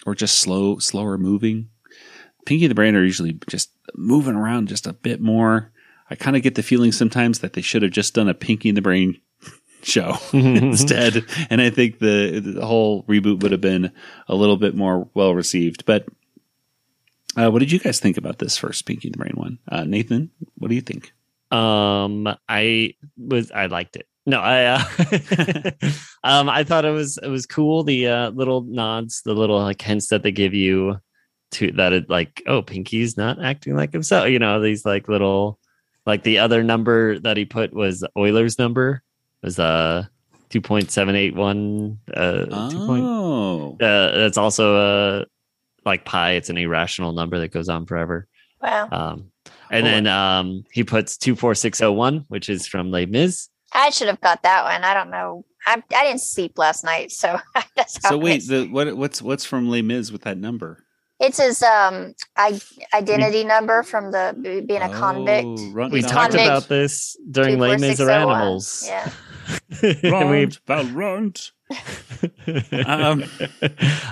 [0.05, 1.68] or just slow, slower moving.
[2.44, 5.72] Pinky the Brain are usually just moving around just a bit more.
[6.09, 8.68] I kind of get the feeling sometimes that they should have just done a Pinky
[8.68, 9.20] and the Brain
[9.83, 13.92] show instead, and I think the the whole reboot would have been
[14.29, 15.85] a little bit more well received.
[15.85, 16.07] But
[17.37, 19.59] uh, what did you guys think about this first Pinky and the Brain one?
[19.68, 21.12] Uh, Nathan, what do you think?
[21.51, 24.07] Um, I was I liked it.
[24.27, 25.71] No, I uh,
[26.25, 27.85] um I thought it was it was cool.
[27.85, 30.99] The uh, little nods, the little like hints that they give you
[31.53, 34.29] to that it like oh Pinky's not acting like himself.
[34.29, 35.59] You know these like little
[36.07, 39.03] like the other number that he put was Euler's number
[39.43, 40.05] was uh
[40.51, 45.25] two point seven eight one uh two point Oh, uh that's also uh
[45.85, 46.33] like pi.
[46.33, 48.27] It's an irrational number that goes on forever.
[48.61, 48.89] Wow.
[48.91, 49.31] Um,
[49.71, 53.07] and Oh, then um, he puts two four six zero one, which is from Les
[53.07, 53.49] Mis.
[53.77, 54.83] I should have got that one.
[54.85, 55.45] I don't know.
[55.67, 57.39] I, I didn't sleep last night, so
[57.77, 60.83] that's how so wait, missed- the, what what's what's from Les Mis with that number?
[61.19, 62.61] it's his um I,
[62.93, 64.35] identity number from the
[64.69, 65.47] being a convict.
[65.49, 66.09] Oh, run, We no.
[66.09, 68.85] talked Convict about this during Les Mis or Animals.
[68.87, 69.11] Yeah.
[69.83, 71.53] and we Runt, Val, runt.
[72.87, 73.25] Um,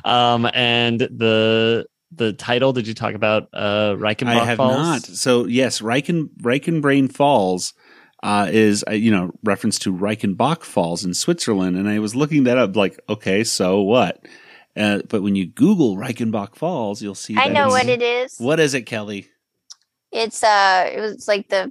[0.05, 2.72] um, and the the title.
[2.72, 4.77] Did you talk about uh, Reichenbach I have Falls?
[4.77, 5.03] not.
[5.03, 7.74] So yes, Reichen Reichenbrain Falls
[8.24, 12.44] uh, is uh, you know reference to Reichenbach Falls in Switzerland, and I was looking
[12.44, 12.74] that up.
[12.74, 14.26] Like, okay, so what?
[14.76, 17.37] Uh, but when you Google Reichenbach Falls, you'll see.
[17.37, 18.37] I that know what it is.
[18.38, 19.28] What is it, Kelly?
[20.10, 21.70] It's uh it was like the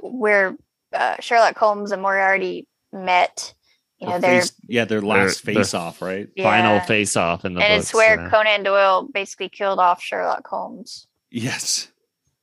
[0.00, 0.56] where
[0.92, 3.54] uh, Sherlock Holmes and Moriarty met.
[4.00, 6.28] You know, Their face- yeah, their last their- face off, right?
[6.36, 7.86] Final face off in the and books.
[7.90, 8.28] it's where yeah.
[8.30, 11.06] Conan Doyle basically killed off Sherlock Holmes.
[11.30, 11.90] Yes.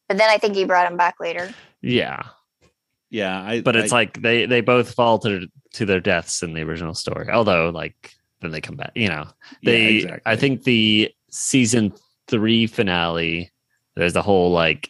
[0.07, 1.53] But then I think he brought him back later.
[1.81, 2.23] yeah,
[3.11, 6.53] Yeah, I, but it's I- like they they both fall to to their deaths in
[6.53, 7.29] the original story.
[7.29, 8.91] Although like then they come back.
[8.95, 9.25] You know,
[9.61, 10.21] Yeah, they exactly.
[10.25, 11.93] I think the season
[12.27, 13.51] three finale.
[13.95, 14.89] There's a whole like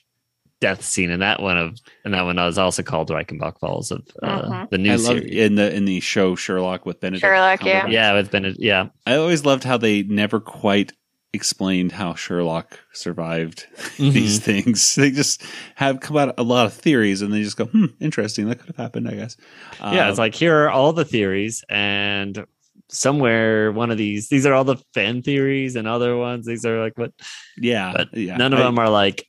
[0.62, 4.07] death scene in that one of and that one was also called Reichenbach Falls of
[4.21, 4.69] uh, Mhm.
[4.69, 7.21] the new I love in the in the show Sherlock with Benedict.
[7.21, 7.81] Sherlock, yeah.
[7.88, 7.91] Cumberbatch.
[7.91, 8.57] Yeah, with Bennett.
[8.60, 10.93] Yeah, I always loved how they never quite
[11.33, 13.67] explained how Sherlock survived
[13.97, 14.11] Mm-hmm.
[14.11, 14.95] these things.
[14.95, 15.43] They just
[15.75, 18.47] have come out a lot of theories, and they just go, "Hmm, interesting.
[18.47, 19.37] That could have happened, I guess."
[19.81, 20.09] yeah.
[20.09, 22.45] It's Uh, like here are all the theories, and
[22.89, 26.81] somewhere one of these these are all the fan theories, and other ones these are
[26.83, 27.11] like what,
[27.57, 28.35] yeah, but yeah.
[28.37, 29.25] none of I- them are like,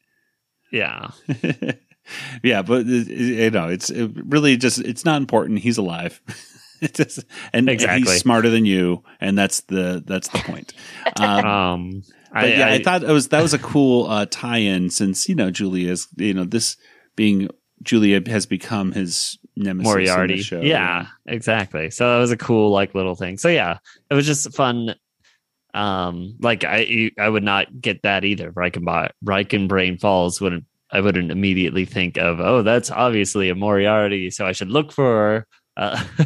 [0.73, 1.11] yeah,
[2.43, 5.61] yeah, but you know, it's it really just it's not important.
[5.61, 6.21] He's alive.
[6.83, 7.19] It's just,
[7.53, 8.11] and, and Exactly.
[8.13, 10.75] he's smarter than you, and that's the that's the point.
[11.21, 15.29] Um, um, But yeah, I, thought it was that was a cool uh, tie-in since
[15.29, 16.77] you know Julia's you know this
[17.15, 17.49] being
[17.83, 19.65] Julia has become his nemesis.
[19.65, 20.43] in the Moriarty.
[20.43, 20.61] show.
[20.61, 21.91] Yeah, exactly.
[21.91, 23.39] So that was a cool like little thing.
[23.39, 23.79] So yeah,
[24.11, 24.95] it was just fun.
[25.75, 28.51] Um, like I I would not get that either.
[28.53, 34.47] Reichenbach Reichenbrain Falls wouldn't I wouldn't immediately think of oh that's obviously a Moriarty, so
[34.47, 35.47] I should look for.
[35.77, 36.03] Uh,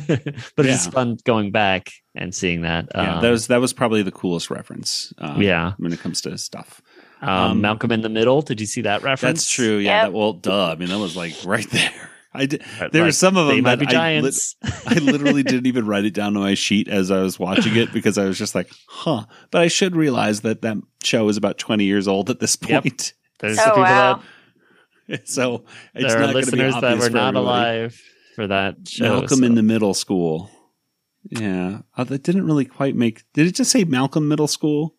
[0.57, 0.91] but it's Yeah.
[0.91, 2.89] fun going back and seeing that.
[2.95, 3.17] yeah.
[3.17, 5.13] Um, that was that was probably the coolest reference.
[5.19, 5.73] Um, Yeah.
[5.79, 6.81] when it comes to stuff.
[7.23, 8.43] um, um, Malcolm in the Middle.
[8.43, 9.41] Did you see that reference?
[9.41, 9.77] That's true.
[9.79, 10.03] Yeah.
[10.03, 10.05] Yep.
[10.07, 10.73] That, well, duh.
[10.73, 11.91] I mean, that was like right there.
[12.35, 12.63] I did.
[12.93, 14.57] There were some of they them might that be I, lit- giants.
[14.87, 17.93] I literally didn't even write it down on my sheet as I was watching it
[17.95, 19.25] because I was just like, huh.
[19.51, 22.83] But I should realize that that show is about 20 years old at this Yep.
[22.83, 23.13] point.
[23.39, 24.23] There's Oh, the people wow.
[25.25, 27.37] so it's there are going to be listeners that were not everybody.
[27.39, 28.03] alive
[28.37, 29.05] for that show.
[29.21, 30.51] Malcolm so- in the Middle School.
[31.29, 31.81] Yeah.
[31.97, 33.25] Uh, that didn't really quite make.
[33.33, 34.95] Did it just say Malcolm Middle School?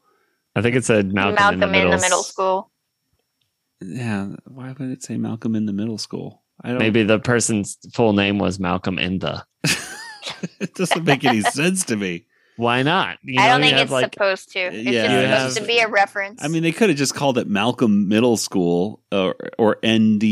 [0.55, 2.01] I think it said Malcolm, Malcolm, in, the in the middle.
[2.01, 2.71] middle school.
[3.79, 4.27] Yeah.
[4.45, 6.41] Why would it say Malcolm in the Middle School?
[6.61, 6.79] I don't.
[6.79, 9.45] Maybe the person's full name was Malcolm in the.
[10.59, 12.25] it doesn't make any sense to me.
[12.57, 13.19] Why not?
[13.21, 14.59] You I don't you think have, it's like supposed to.
[14.59, 15.03] It's Yeah.
[15.03, 16.43] just supposed have- to be a reference.
[16.43, 20.23] I mean, they could have just called it Malcolm Middle School or or ND,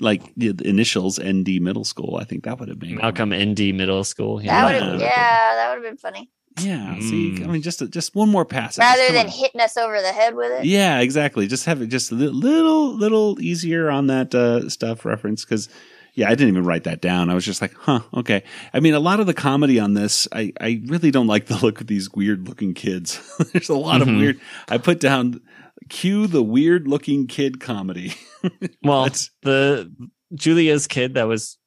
[0.00, 2.18] like the the initials ND Middle School.
[2.20, 4.36] I think that would have been Malcolm ND Middle School.
[4.38, 4.64] that Yeah.
[4.66, 4.90] would Yeah.
[4.92, 6.30] have, yeah, that would have been funny.
[6.60, 6.94] Yeah.
[6.98, 7.44] See, Mm.
[7.44, 8.78] I mean, just just one more pass.
[8.78, 9.32] Rather than on.
[9.32, 10.64] hitting us over the head with it.
[10.64, 11.46] Yeah, exactly.
[11.46, 15.68] Just have it just a little little easier on that uh, stuff reference because
[16.14, 17.30] Yeah, I didn't even write that down.
[17.30, 18.42] I was just like, huh, okay.
[18.74, 21.56] I mean, a lot of the comedy on this, I, I really don't like the
[21.58, 23.20] look of these weird looking kids.
[23.52, 24.02] There's a lot Mhm.
[24.02, 24.40] of weird.
[24.68, 25.40] I put down,
[25.88, 28.12] cue the weird looking kid comedy.
[28.82, 29.92] Well, That's- the
[30.34, 31.58] Julia's kid that was,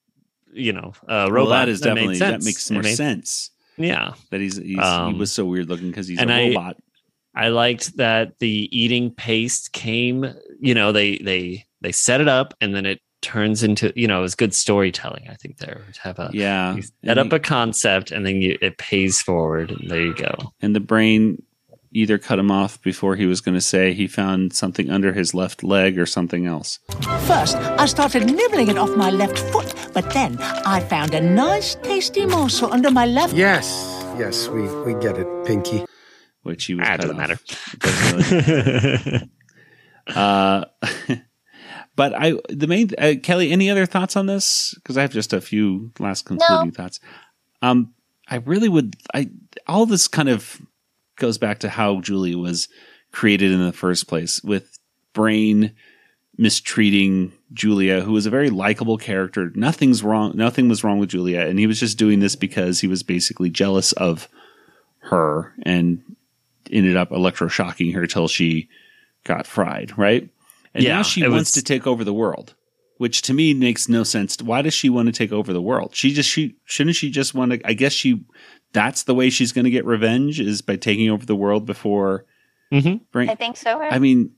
[0.54, 1.34] you know, a robot.
[1.34, 4.14] well, that is made definitely, that makes more made- sense Yeah.
[4.30, 6.78] that he's, he's he Um, was so weird looking because he's a I- robot.
[7.36, 10.26] I liked that the eating paste came,
[10.60, 14.20] you know, they they they set it up and then it turns into, you know,
[14.20, 15.28] it was good storytelling.
[15.30, 16.76] I think there to have a yeah.
[16.76, 19.72] set And up he- a concept and then you, it pays forward.
[19.72, 20.34] And there you go.
[20.62, 21.42] and the brain
[21.94, 25.34] either cut him off before he was going to say he found something under his
[25.34, 26.80] left leg or something else.
[27.28, 31.76] First, I started nibbling it off my left foot, but then I found a nice,
[31.76, 33.34] tasty morsel under my left.
[33.34, 33.66] Yes,
[34.18, 35.86] yes, we, we get it, Pinky.
[36.44, 37.28] which he was Ah, it cut doesn't off.
[37.28, 37.40] matter.
[37.80, 39.30] Doesn't really-
[40.16, 40.66] uh,
[41.96, 44.74] but I, the main uh, Kelly, any other thoughts on this?
[44.76, 47.00] Because I have just a few last concluding thoughts.
[47.62, 47.94] Um,
[48.28, 48.96] I really would.
[49.14, 49.30] I
[49.68, 50.62] all this kind of
[51.22, 52.68] goes back to how Julie was
[53.14, 54.78] created in the first place, with
[55.14, 55.74] Brain
[56.38, 59.52] mistreating Julia, who was a very likable character.
[59.56, 60.32] Nothing's wrong.
[60.36, 63.50] Nothing was wrong with Julia, and he was just doing this because he was basically
[63.50, 64.28] jealous of
[65.00, 66.02] her and
[66.72, 68.70] ended up electroshocking her till she
[69.24, 70.30] got fried, right?
[70.74, 72.56] And Yeah, now she wants was- to take over the world,
[72.98, 74.42] which to me makes no sense.
[74.42, 75.96] Why does she want to take over the world?
[75.96, 77.62] She just she shouldn't she just want to?
[77.68, 78.24] I guess she
[78.74, 82.26] that's the way she's going to get revenge is by taking over the world before.
[82.72, 83.02] Mhm.
[83.12, 83.30] Brain.
[83.30, 83.82] I think so.
[83.82, 84.32] I mean,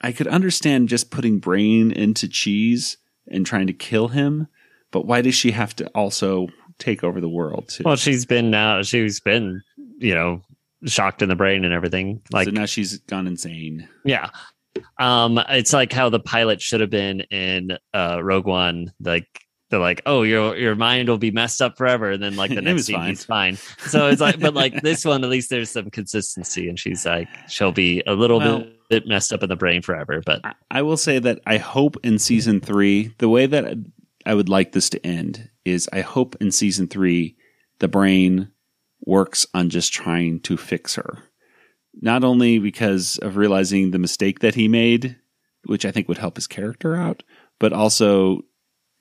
[0.00, 2.96] I could understand just putting brain into cheese
[3.28, 4.48] and trying to kill him,
[4.90, 6.48] but why does she have to also
[6.78, 7.82] take over the world too?
[7.84, 9.62] Well, she's been now, she's been,
[9.98, 10.42] you know,
[10.86, 12.22] shocked in the brain and everything.
[12.32, 13.88] Like, so now she's gone insane.
[14.04, 14.30] Yeah.
[14.98, 18.92] Um, it's like how the pilot should have been in uh Rogue One.
[19.00, 19.26] Like
[19.70, 22.62] they're like, oh, your your mind will be messed up forever, and then like the
[22.62, 23.08] next scene fine.
[23.10, 23.56] he's fine.
[23.86, 27.28] So it's like, but like this one, at least there's some consistency, and she's like,
[27.48, 30.22] she'll be a little Well- bit, bit messed up in the brain forever.
[30.24, 33.76] But I- I will say that I hope in season three, the way that
[34.24, 37.36] I would like this to end is I hope in season three,
[37.78, 38.48] the brain
[39.04, 41.18] works on just trying to fix her.
[42.00, 45.16] Not only because of realizing the mistake that he made,
[45.64, 47.22] which I think would help his character out,
[47.58, 48.40] but also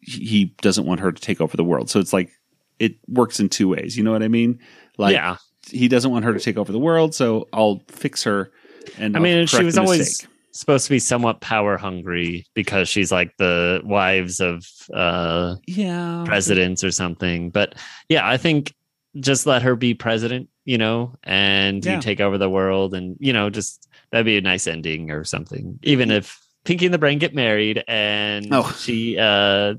[0.07, 1.89] he doesn't want her to take over the world.
[1.89, 2.31] So it's like
[2.79, 3.97] it works in two ways.
[3.97, 4.59] You know what I mean?
[4.97, 5.37] Like yeah,
[5.69, 8.51] he doesn't want her to take over the world, so I'll fix her.
[8.97, 13.35] And I mean, she was always supposed to be somewhat power hungry because she's like
[13.37, 17.49] the wives of uh yeah presidents or something.
[17.51, 17.75] But
[18.09, 18.73] yeah, I think
[19.19, 21.95] just let her be president, you know, and Yeah.
[21.95, 25.23] you take over the world and you know, just that'd be a nice ending or
[25.25, 25.77] something.
[25.83, 28.71] Even if Pinky and the Brain get married and Oh.
[28.79, 29.75] she uh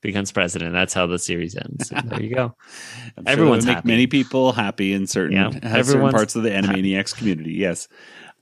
[0.00, 0.72] becomes president.
[0.72, 1.90] That's how the series ends.
[1.90, 2.54] And there you go.
[3.16, 3.88] I'm Everyone's make happy.
[3.88, 7.52] many people happy in certain, Yeah, certain parts of the Animaniacs community.
[7.52, 7.88] Yes.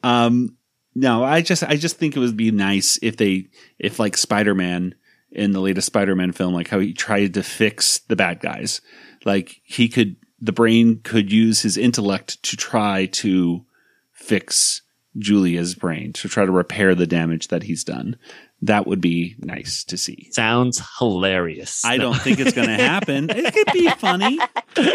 [0.03, 0.57] Um,
[0.95, 3.47] no, I just I just think it would be nice if they
[3.79, 4.95] if like Spider Man
[5.31, 8.81] in the latest Spider Man film, like how he tried to fix the bad guys,
[9.25, 13.65] like he could the brain could use his intellect to try to
[14.13, 14.83] fix
[15.17, 18.17] Julia's brain to try to repair the damage that he's done.
[18.63, 20.29] That would be nice to see.
[20.33, 21.85] Sounds hilarious.
[21.85, 23.31] I don't think it's going to happen.
[23.31, 24.39] It could be funny.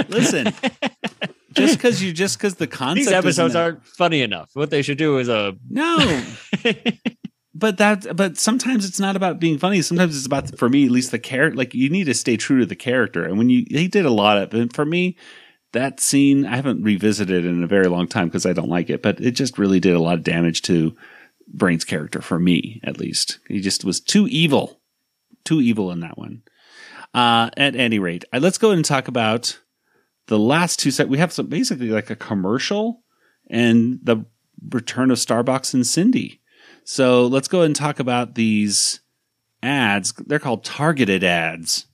[0.09, 0.53] Listen,
[1.53, 4.51] just because you just because the concept These episodes aren't funny enough.
[4.53, 6.23] What they should do is a no.
[7.55, 9.81] but that but sometimes it's not about being funny.
[9.81, 11.57] Sometimes it's about for me at least the character.
[11.57, 13.23] Like you need to stay true to the character.
[13.23, 15.15] And when you he did a lot of and for me
[15.71, 19.01] that scene I haven't revisited in a very long time because I don't like it.
[19.01, 20.95] But it just really did a lot of damage to
[21.47, 23.39] Brain's character for me at least.
[23.47, 24.81] He just was too evil,
[25.43, 26.43] too evil in that one.
[27.13, 29.59] Uh, at any rate, uh, let's go and talk about
[30.27, 31.09] the last two set.
[31.09, 33.03] We have some basically like a commercial
[33.49, 34.25] and the
[34.71, 36.41] return of Starbox and Cindy.
[36.85, 38.99] So let's go and talk about these
[39.61, 40.13] ads.
[40.13, 41.85] They're called targeted ads.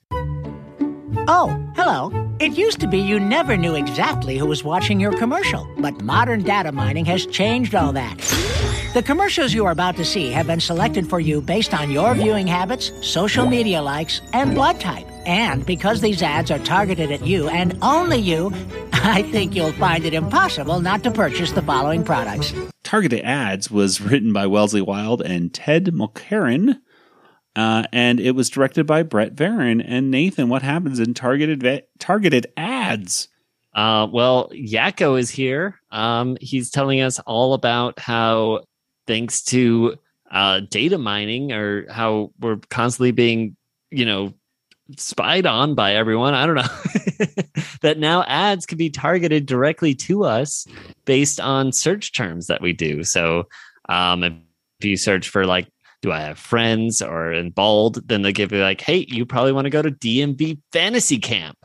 [1.28, 2.10] Oh, hello.
[2.40, 6.42] It used to be you never knew exactly who was watching your commercial, but modern
[6.42, 8.18] data mining has changed all that.
[8.92, 12.12] The commercials you are about to see have been selected for you based on your
[12.12, 15.06] viewing habits, social media likes, and blood type.
[15.24, 18.52] And because these ads are targeted at you and only you,
[18.92, 22.52] I think you'll find it impossible not to purchase the following products.
[22.82, 26.80] Targeted Ads was written by Wellesley Wild and Ted Mulcairn,
[27.54, 29.84] uh, and it was directed by Brett Varon.
[29.86, 33.28] And Nathan, what happens in targeted va- targeted ads?
[33.72, 35.80] Uh, well, Yakko is here.
[35.92, 38.64] Um, he's telling us all about how,
[39.10, 39.96] thanks to
[40.30, 43.56] uh, data mining, or how we're constantly being,
[43.90, 44.32] you know,
[44.96, 46.32] spied on by everyone.
[46.34, 47.24] I don't know.
[47.82, 50.64] that now ads can be targeted directly to us
[51.06, 53.02] based on search terms that we do.
[53.02, 53.48] So
[53.88, 54.34] um, if
[54.82, 55.66] you search for like,
[56.02, 59.52] do I have friends or in bold, then they give you like, hey, you probably
[59.52, 61.58] want to go to DMV Fantasy Camp.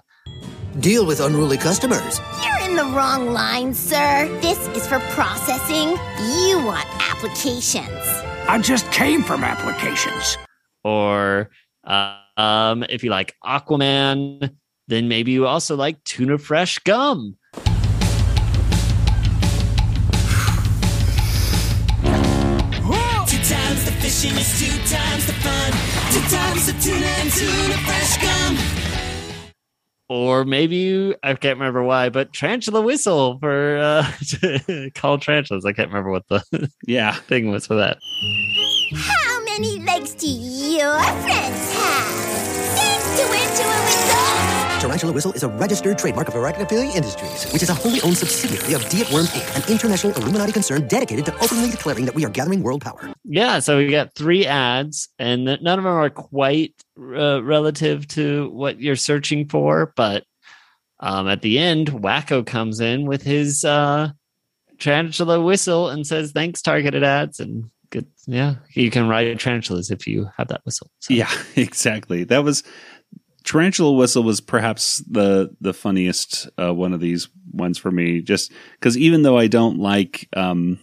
[0.80, 2.20] Deal with unruly customers.
[2.44, 4.28] You're in the wrong line, sir.
[4.42, 5.92] This is for processing.
[6.46, 7.90] You want applications.
[8.50, 10.38] I just came from applications.
[10.84, 11.50] Or
[11.86, 14.54] uh, um, if you like Aquaman,
[14.88, 17.38] then maybe you also like tuna fresh gum.
[23.26, 25.72] Two times the fishing is two times the fun.
[26.12, 28.25] Two times the tuna and tuna fresh gum.
[30.08, 34.12] Or maybe you, I can't remember why, but tarantula whistle for uh,
[34.96, 35.66] called tarantulas.
[35.66, 37.98] I can't remember what the yeah thing was for that.
[38.94, 42.26] How many legs do your friends have?
[42.76, 44.56] Thanks to Into Whistle.
[44.80, 48.76] Tarantula Whistle is a registered trademark of Arachnophilia Industries, which is a wholly owned subsidiary
[48.76, 52.30] of Diet Worm Inc., an international Illuminati concern dedicated to openly declaring that we are
[52.30, 53.12] gathering world power.
[53.24, 58.80] Yeah, so we got three ads, and none of them are quite relative to what
[58.80, 59.94] you're searching for.
[59.96, 60.24] But
[61.00, 64.10] um, at the end, Wakko comes in with his uh,
[64.80, 70.08] tarantula whistle and says, "Thanks, targeted ads." And good, yeah, you can ride tarantulas if
[70.08, 70.90] you have that whistle.
[71.10, 72.24] Yeah, exactly.
[72.24, 72.64] That was
[73.46, 78.52] tarantula whistle was perhaps the the funniest uh, one of these ones for me, just
[78.80, 80.80] because even though I don't like um,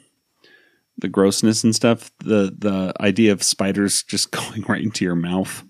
[0.98, 5.64] the grossness and stuff, the the idea of spiders just going right into your mouth,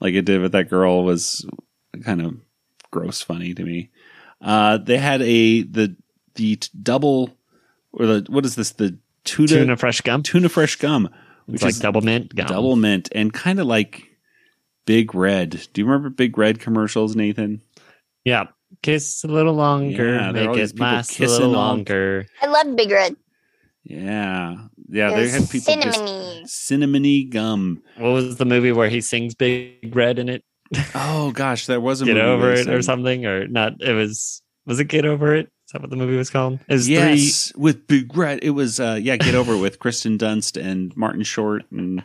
[0.00, 1.46] like it did with that girl, was
[2.04, 2.34] kind of
[2.90, 3.90] gross funny to me.
[4.40, 5.96] Uh, they had a the
[6.34, 7.36] the t- double
[7.92, 11.08] or the what is this the tuna, Tuna fresh gum, tuna fresh gum,
[11.48, 12.46] It's like double mint gum.
[12.46, 14.06] double mint and kind of like
[14.86, 15.50] Big Red.
[15.72, 17.60] Do you remember Big Red commercials, Nathan?
[18.24, 18.44] Yeah,
[18.82, 21.36] kiss a little longer, Yeah, there are all make these it people last a kissing
[21.38, 22.26] little longer.
[22.40, 23.16] I love Big Red.
[23.84, 24.56] Yeah,
[24.90, 25.10] yeah.
[25.10, 26.42] They had people just cinnamony.
[26.44, 27.82] cinnamony gum.
[27.96, 30.44] What was the movie where he sings Big Red in it?
[30.94, 33.74] Oh gosh, there was a Get movie over it or something, or not?
[33.80, 35.46] It was was it Get Over It?
[35.66, 36.60] Is that what the movie was called?
[36.68, 38.40] It was Yes, with Big Red.
[38.42, 39.16] It was uh, yeah.
[39.16, 42.02] Get over it with Kirsten Dunst and Martin Short and.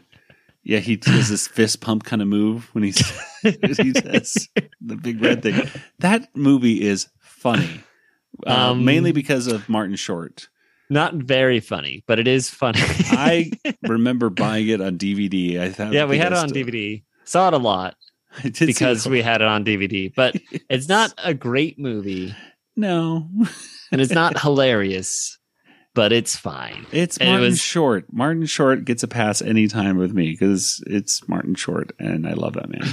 [0.67, 2.97] Yeah, he does this fist pump kind of move when he's
[3.43, 4.49] he says
[4.81, 5.61] the big red thing.
[5.99, 7.83] That movie is funny,
[8.47, 10.49] uh, Um, mainly because of Martin Short.
[10.89, 12.79] Not very funny, but it is funny.
[12.83, 13.51] I
[13.83, 15.59] remember buying it on DVD.
[15.59, 17.03] I thought, yeah, we had it on still- DVD.
[17.23, 17.95] Saw it a lot
[18.59, 20.13] because we had it on DVD.
[20.15, 20.35] But
[20.69, 22.35] it's not a great movie,
[22.75, 23.27] no,
[23.91, 25.39] and it's not hilarious,
[25.95, 26.85] but it's fine.
[26.91, 28.05] it's And it Martin was- Short.
[28.13, 32.53] Martin Short gets a pass anytime with me because it's Martin Short, and I love
[32.53, 32.87] that man.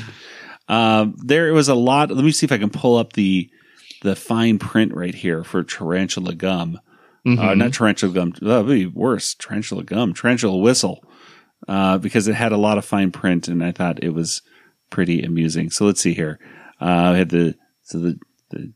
[0.68, 2.10] um, there was a lot.
[2.10, 3.50] Let me see if I can pull up the
[4.00, 6.80] the fine print right here for tarantula gum.
[7.24, 7.58] Uh, Mhm.
[7.58, 8.32] not tarantula gum.
[8.42, 9.34] That would be worse.
[9.34, 10.12] Tarantula gum.
[10.14, 11.04] Tarantula whistle.
[11.68, 14.42] Uh, because it had a lot of fine print, and I thought it was
[14.90, 15.70] pretty amusing.
[15.70, 16.40] So let's see here.
[16.80, 18.18] Uh, I had the so the
[18.50, 18.72] the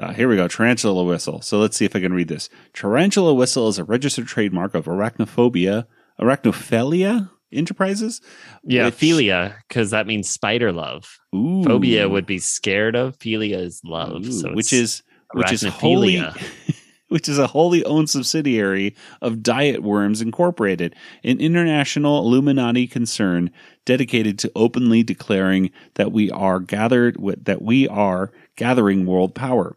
[0.00, 0.48] uh, here we go.
[0.48, 1.42] Tarantula whistle.
[1.42, 2.48] So let's see if I can read this.
[2.72, 5.84] Tarantula whistle is a registered trademark of Arachnophobia,
[6.18, 8.20] Arachnophilia Enterprises.
[8.64, 11.18] Yeah, which- philia, because that means spider love.
[11.34, 11.62] Ooh.
[11.64, 13.18] Phobia would be scared of.
[13.18, 14.24] Philia is love.
[14.24, 15.02] Ooh, so which is
[15.34, 16.76] which is wholly arachnophilia.
[17.10, 23.50] which is a wholly owned subsidiary of Diet Worms Incorporated, an international Illuminati concern
[23.84, 29.76] dedicated to openly declaring that we are gathered that we are gathering world power.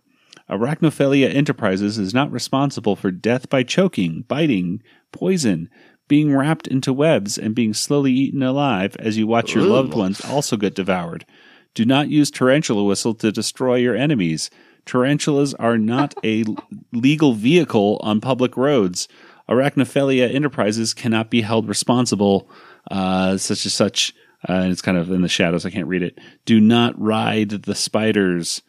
[0.49, 5.69] Arachnophilia Enterprises is not responsible for death by choking, biting, poison,
[6.07, 10.23] being wrapped into webs, and being slowly eaten alive as you watch your loved ones
[10.25, 11.25] also get devoured.
[11.73, 14.51] Do not use tarantula whistle to destroy your enemies.
[14.85, 16.43] Tarantulas are not a
[16.91, 19.07] legal vehicle on public roads.
[19.49, 22.49] Arachnophilia Enterprises cannot be held responsible,
[22.91, 24.13] uh, such as such.
[24.47, 25.65] Uh, and it's kind of in the shadows.
[25.65, 26.19] I can't read it.
[26.45, 28.61] Do not ride the spiders.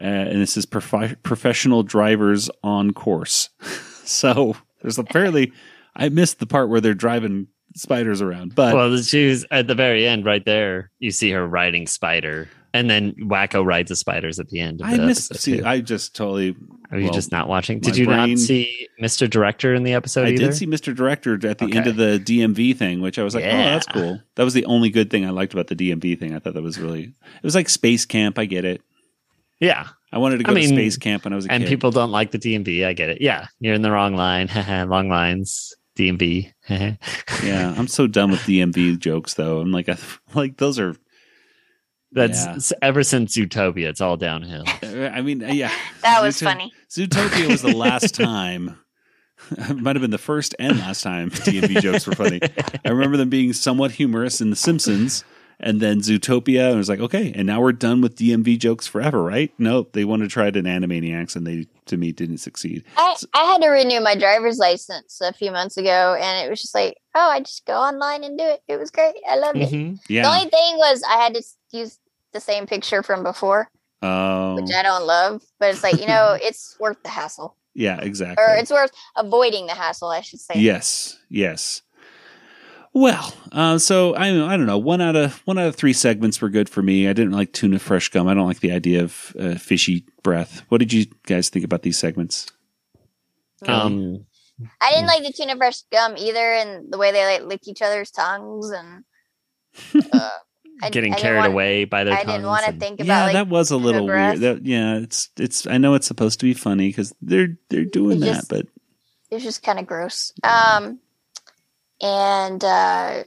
[0.00, 3.48] Uh, and this is profi- professional drivers on course.
[4.04, 5.52] so there's apparently,
[5.94, 10.06] I missed the part where they're driving spiders around, but well, she's at the very
[10.06, 14.48] end, right there, you see her riding spider, and then Wakko rides the spiders at
[14.48, 14.80] the end.
[14.80, 15.34] Of I the missed.
[15.36, 15.64] See, too.
[15.64, 16.56] I just totally.
[16.90, 17.78] Are you just not watching?
[17.78, 19.30] Did you brain- not see Mr.
[19.30, 20.26] Director in the episode?
[20.26, 20.46] I either?
[20.46, 20.94] did see Mr.
[20.94, 24.20] Director at the end of the DMV thing, which I was like, oh, that's cool.
[24.34, 26.34] That was the only good thing I liked about the DMV thing.
[26.34, 27.04] I thought that was really.
[27.04, 28.38] It was like space camp.
[28.38, 28.82] I get it.
[29.60, 31.62] Yeah, I wanted to I go mean, to space camp when I was a and
[31.62, 31.68] kid.
[31.68, 32.86] people don't like the DMV.
[32.86, 33.20] I get it.
[33.20, 34.48] Yeah, you're in the wrong line.
[34.88, 35.74] Long lines.
[35.96, 36.52] DMV.
[37.44, 39.60] yeah, I'm so done with DMV jokes though.
[39.60, 39.98] I'm like, I,
[40.34, 40.96] like those are
[42.12, 42.78] That's Yeah.
[42.82, 44.64] ever since Zootopia, it's all downhill.
[44.82, 45.70] I mean, yeah.
[46.02, 46.72] That was Zootopia- funny.
[46.90, 48.78] Zootopia was the last time.
[49.52, 52.40] It might have been the first and last time DMV jokes were funny.
[52.84, 55.24] I remember them being somewhat humorous in The Simpsons,
[55.58, 56.66] and then Zootopia.
[56.66, 59.50] And it was like, okay, and now we're done with DMV jokes forever, right?
[59.58, 62.84] Nope, they wanted to try it in Animaniacs, and they, to me, didn't succeed.
[62.98, 66.60] I, I had to renew my driver's license a few months ago, and it was
[66.60, 68.62] just like, oh, I just go online and do it.
[68.68, 69.14] It was great.
[69.28, 69.70] I loved it.
[69.70, 69.98] Mhm.
[70.08, 70.22] Yeah.
[70.22, 71.42] The only thing was I had to
[71.72, 71.98] use
[72.32, 73.68] the same picture from before,
[74.02, 77.56] Oh, which I don't love, but it's like, you know, it's worth the hassle.
[77.74, 78.42] yeah, exactly.
[78.42, 80.54] Or it's worth avoiding the hassle, I should say.
[80.56, 81.82] Yes, yes.
[82.92, 84.78] Well, uh, so I I don't know.
[84.78, 87.06] One out of one out of three segments were good for me.
[87.08, 88.26] I didn't like tuna fresh gum.
[88.26, 90.64] I don't like the idea of uh, fishy breath.
[90.70, 92.48] What did you guys think about these segments?
[93.64, 94.26] Um,
[94.80, 97.80] I didn't like the tuna fresh gum either, and the way they like lick each
[97.80, 99.04] other's tongues and
[100.12, 100.30] uh,
[100.82, 102.32] I- getting I carried want- away by their I tongues.
[102.36, 104.38] didn't want to think about yeah, like that was a little weird.
[104.40, 105.66] That, yeah, it's it's.
[105.66, 108.66] I know it's supposed to be funny because they're they're doing It that, just- but
[109.30, 110.32] it's just kind of gross.
[110.42, 110.98] Um,
[112.02, 113.24] and uh,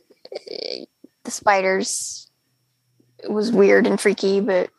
[1.23, 2.29] the spiders
[3.29, 4.69] was weird and freaky, but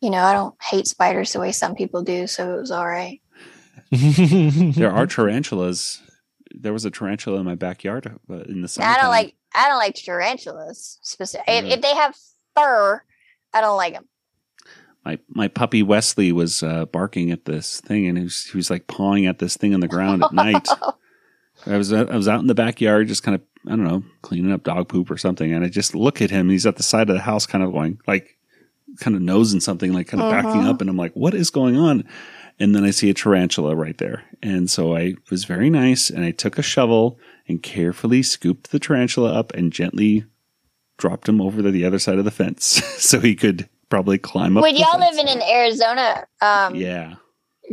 [0.00, 2.86] you know I don't hate spiders the way some people do, so it was all
[2.86, 3.20] right.
[3.90, 6.00] there are tarantulas.
[6.58, 8.88] There was a tarantula in my backyard uh, in the summer.
[8.88, 11.44] I don't like I don't like tarantulas specific.
[11.48, 12.16] If, if they have
[12.56, 13.02] fur,
[13.52, 14.06] I don't like them.
[15.04, 18.70] my my puppy Wesley was uh, barking at this thing, and he was, he was
[18.70, 20.68] like pawing at this thing on the ground at night.
[21.66, 24.52] I was I was out in the backyard, just kind of I don't know, cleaning
[24.52, 26.48] up dog poop or something, and I just look at him.
[26.48, 28.36] He's at the side of the house, kind of going like,
[29.00, 30.70] kind of nosing something, like kind of backing Uh-huh.
[30.70, 32.04] up, and I'm like, what is going on?
[32.58, 36.24] And then I see a tarantula right there, and so I was very nice, and
[36.24, 40.24] I took a shovel and carefully scooped the tarantula up and gently
[40.96, 42.64] dropped him over to the other side of the fence,
[42.98, 44.62] so he could probably climb up.
[44.62, 45.16] When the y'all fence.
[45.16, 47.16] living in Arizona, um, Yeah.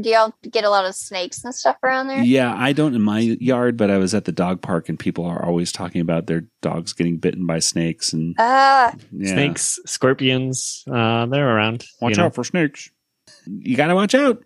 [0.01, 2.21] do y'all get a lot of snakes and stuff around there?
[2.21, 5.25] Yeah, I don't in my yard, but I was at the dog park and people
[5.25, 9.31] are always talking about their dogs getting bitten by snakes and Ah, yeah.
[9.33, 11.85] Snakes, scorpions, uh, they're around.
[12.01, 12.25] Watch you know.
[12.25, 12.89] out for snakes.
[13.47, 14.43] You gotta watch out.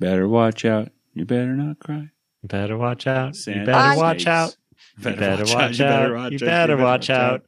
[0.00, 0.88] Better watch out.
[1.14, 2.08] You better not cry.
[2.42, 3.36] Better watch out.
[3.36, 4.00] Santa you better snakes.
[4.00, 4.56] watch out.
[4.98, 6.12] Better you better watch watch, out.
[6.16, 6.32] out.
[6.32, 7.42] You You better better watch out.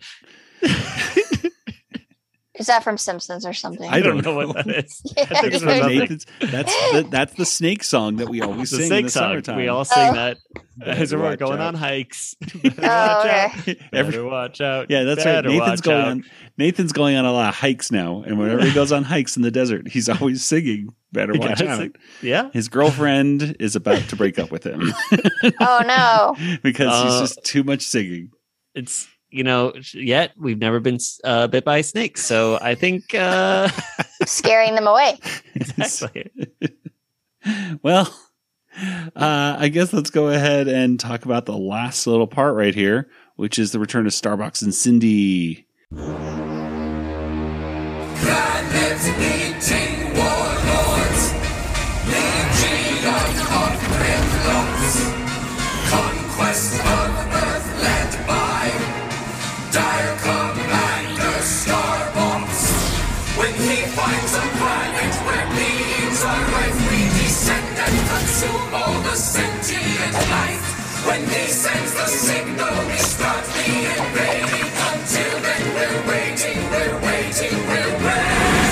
[0.63, 0.75] You better
[1.45, 1.53] out.
[2.57, 3.89] is that from Simpsons or something?
[3.91, 5.03] I don't know what that is.
[5.17, 5.27] Yeah.
[5.31, 8.79] I think it's from Nathan's- that's the, that's the snake song that we always The
[8.79, 9.23] sing in the song.
[9.31, 9.57] summertime.
[9.57, 10.15] We all sing Oh.
[10.15, 10.39] that
[10.81, 11.69] as Better we're going out.
[11.69, 12.35] on hikes.
[12.43, 13.47] Oh, okay.
[13.57, 13.77] out.
[13.93, 14.91] Every- watch out.
[14.91, 15.45] Yeah, that's right.
[15.45, 16.09] Nathan's going out.
[16.09, 16.25] on.
[16.59, 19.43] Nathan's going on a lot of hikes now, and whenever he goes on hikes in
[19.43, 22.51] the desert, he's always singing "Better Watch Out." sing- Yeah.
[22.53, 24.93] His girlfriend is about to break up with him
[25.61, 26.59] Oh no!
[26.63, 28.31] because he's Uh, just too much singing.
[28.75, 33.69] It's you know yet we've never been uh, bit by snakes, so I think uh,
[34.25, 35.19] Scaring them away.
[35.55, 36.31] exactly.
[37.83, 38.15] Well,
[38.77, 43.09] uh, I guess let's go ahead and talk about the last little part right here,
[43.37, 45.67] which is the return of Starbox and Cindy.
[71.13, 74.69] When he sends the signal, we start the invading.
[74.89, 78.63] Until then, we're waiting, we're waiting, we're waiting.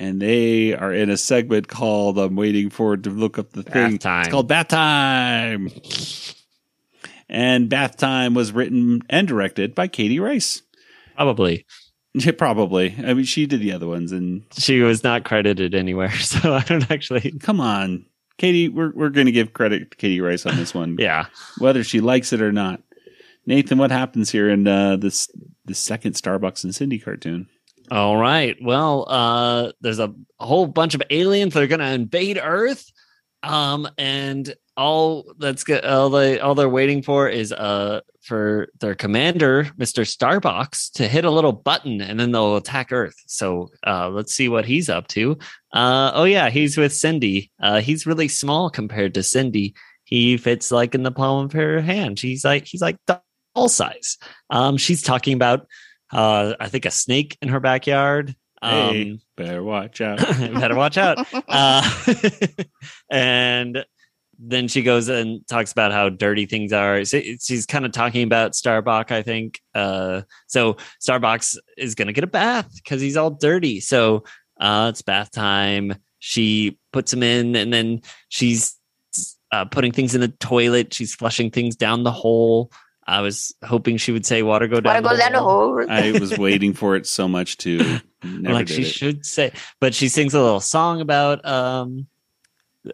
[0.00, 3.62] and they are in a segment called "I'm waiting for it to look up the
[3.62, 4.22] thing." time.
[4.22, 5.70] It's called Bath Time,
[7.28, 10.62] and Bath Time was written and directed by Katie Rice.
[11.14, 11.66] Probably
[12.14, 12.96] Yeah, probably.
[12.98, 16.62] I mean, she did the other ones, and she was not credited anywhere, so I
[16.62, 17.38] don't actually.
[17.38, 18.04] come on,
[18.36, 21.26] Katie, we're we're going to give credit to Katie Rice on this one, Yeah,
[21.58, 22.82] whether she likes it or not.
[23.46, 25.30] Nathan, what happens here in uh, this
[25.66, 27.48] the second Starbox and Cindy cartoon?
[27.90, 28.56] All right.
[28.62, 32.90] Well, uh, there's a whole bunch of aliens that are going to invade Earth,
[33.42, 35.84] um, and all that's good.
[35.84, 41.26] All they all they're waiting for is uh for their commander, Mister Starbox, to hit
[41.26, 43.16] a little button, and then they'll attack Earth.
[43.26, 45.36] So uh, let's see what he's up to.
[45.72, 47.50] Uh, oh yeah, he's with Cindy.
[47.60, 49.74] Uh, he's really small compared to Cindy.
[50.04, 52.18] He fits like in the palm of her hand.
[52.18, 54.16] She's like he's like doll size.
[54.48, 55.66] Um, she's talking about
[56.10, 58.34] uh, I think a snake in her backyard.
[58.62, 60.18] Um, hey, better watch out.
[60.38, 61.26] better watch out.
[61.48, 61.82] Uh,
[63.10, 63.84] and
[64.42, 67.04] then she goes and talks about how dirty things are.
[67.04, 69.60] She's kind of talking about Starbuck, I think.
[69.74, 73.80] Uh, so Starbox is gonna get a bath because he's all dirty.
[73.80, 74.24] So
[74.58, 75.94] uh, it's bath time.
[76.18, 78.76] She puts him in, and then she's
[79.52, 80.94] uh, putting things in the toilet.
[80.94, 82.72] She's flushing things down the hole.
[83.06, 85.02] I was hoping she would say water go down.
[85.02, 85.84] Water go down the hole.
[85.90, 87.78] I was waiting for it so much to
[88.22, 88.86] never like did she it.
[88.88, 92.06] should say but she sings a little song about um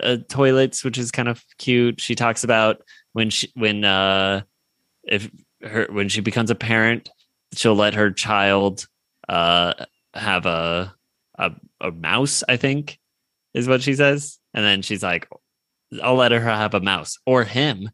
[0.01, 2.79] uh, toilets which is kind of cute she talks about
[3.13, 4.43] when she when uh
[5.05, 5.31] if
[5.63, 7.09] her when she becomes a parent
[7.55, 8.87] she'll let her child
[9.29, 9.73] uh
[10.15, 10.93] have a
[11.39, 12.99] a, a mouse i think
[13.55, 15.29] is what she says and then she's like
[16.03, 17.89] i'll let her have a mouse or him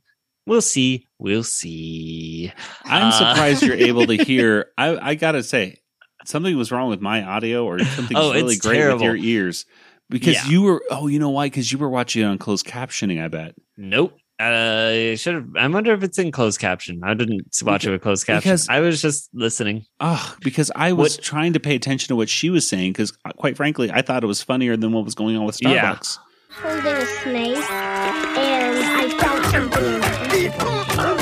[0.47, 2.51] we'll see we'll see
[2.84, 4.70] I'm Uh, surprised you're able to hear.
[4.76, 5.78] I, I gotta say,
[6.24, 8.97] something was wrong with my audio, or something's Oh, really great terrible.
[8.97, 9.64] with your ears.
[10.12, 10.46] Because Yeah.
[10.46, 11.46] you were, oh, you know why?
[11.46, 13.20] Because you were watching it on closed captioning.
[13.22, 13.54] I bet.
[13.76, 14.16] Nope.
[14.40, 15.46] Uh, should have.
[15.56, 17.00] I wonder if it's in closed caption.
[17.04, 18.50] I didn't watch it with closed caption.
[18.50, 19.84] Because- I was just listening.
[20.00, 22.92] Oh, because I was trying to pay attention to what she was saying.
[22.92, 25.94] Because quite frankly, I thought it was funnier than what was going on with Yeah.
[25.94, 26.18] Starbox.
[26.60, 30.02] holding a snake, and I found something in
[30.44, 30.52] it.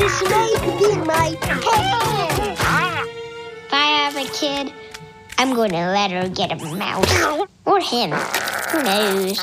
[0.01, 2.57] The snake in my hand.
[3.67, 4.73] If I have a kid,
[5.39, 7.49] I'm going to let her get a mouse.
[7.67, 8.11] Or him.
[8.73, 9.39] Who knows?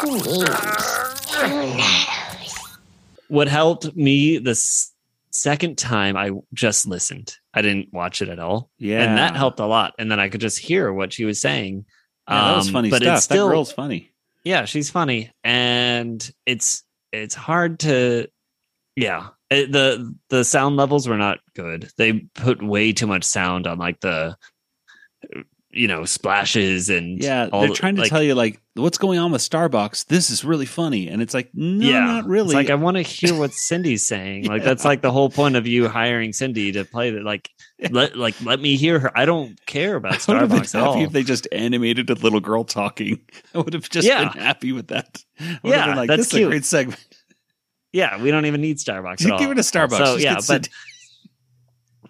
[0.00, 1.26] Who knows?
[1.34, 2.54] Who knows?
[3.28, 4.54] What helped me the
[5.30, 7.36] second time I just listened.
[7.52, 8.70] I didn't watch it at all.
[8.78, 9.02] Yeah.
[9.02, 9.94] and that helped a lot.
[9.98, 11.84] And then I could just hear what she was saying.
[12.28, 13.16] Yeah, that was Um, funny but stuff.
[13.16, 14.12] It's still, that girl's funny.
[14.44, 16.82] yeah she's funny and it's
[17.12, 18.26] it's hard to
[18.96, 23.66] yeah It- the the sound levels were not good they put way too much sound
[23.68, 24.36] on like the
[25.76, 29.18] you know splashes and Yeah, all they're trying to like, tell you like what's going
[29.18, 30.06] on with Starbox.
[30.06, 32.46] This is really funny, and it's like, no, yeah not really.
[32.46, 35.56] it's like i want to hear what cindy's saying like that's like the whole point
[35.56, 37.50] of you hiring cindy to play that like
[37.90, 40.74] let like let me hear her i don't care about I would have been starbox
[40.74, 43.20] at happy all if they just animated a little girl talking.
[43.54, 44.32] I would have just Yeah.
[44.32, 45.22] been happy with that.
[45.38, 47.04] I would have Yeah, like, that's this is a great segment.
[47.92, 49.96] yeah we don't even need starbox at all Give it a Starbox.
[49.98, 50.68] so Just yeah but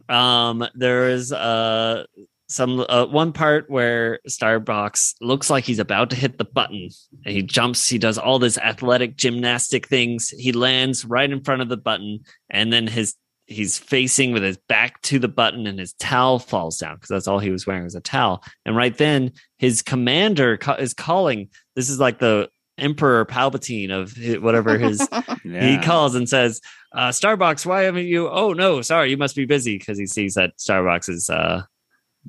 [0.09, 2.05] Um, there is uh
[2.49, 6.89] some uh, one part where Starbox looks like he's about to hit the button.
[7.25, 10.29] And he jumps, he does all this athletic gymnastic things.
[10.31, 12.21] He lands right in front of the button,
[12.51, 13.15] and then his
[13.47, 17.29] he's facing with his back to the button, and his towel falls down because that's
[17.29, 18.43] all he was wearing was a towel.
[18.65, 21.49] And right then, his commander ca- is calling.
[21.75, 25.07] This is like the Emperor Palpatine of hi- whatever his
[25.43, 26.61] he calls and says,
[26.93, 28.29] uh, Starbox, why haven't you?
[28.29, 31.63] Oh no, sorry, you must be busy because he sees that Starbox is uh,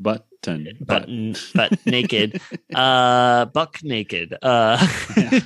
[0.02, 2.42] button, button, but naked,
[2.76, 4.36] uh, buck naked.
[4.42, 4.88] Uh,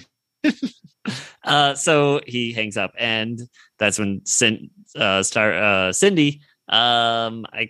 [1.43, 3.41] uh, so he hangs up, and
[3.79, 7.69] that's when Cin- uh, Star uh, Cindy, um, I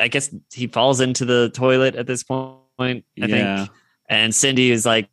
[0.00, 2.54] I guess he falls into the toilet at this point.
[2.80, 3.56] I Yeah.
[3.56, 3.70] think,
[4.08, 5.08] and Cindy is like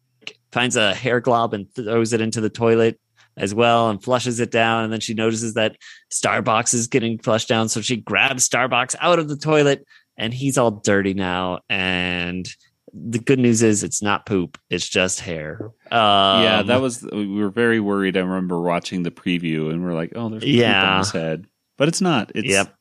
[0.51, 2.99] finds a hair glob and throws it into the toilet
[3.35, 4.83] as well and flushes it down.
[4.83, 5.75] And then she notices that
[6.11, 7.67] Starbox is getting flushed down.
[7.69, 9.83] So she grabs Starbox out of the toilet
[10.17, 11.59] and he's all dirty now.
[11.69, 12.47] And
[12.93, 15.59] the good news is it's not poop, it's just hair.
[15.91, 17.01] Um, yeah, that was.
[17.11, 18.17] We were very worried.
[18.17, 20.91] I remember watching the preview, and we're like, "Oh, there's poop Yeah.
[20.93, 21.47] on his head,"
[21.77, 22.31] but it's not.
[22.35, 22.75] It's Yep.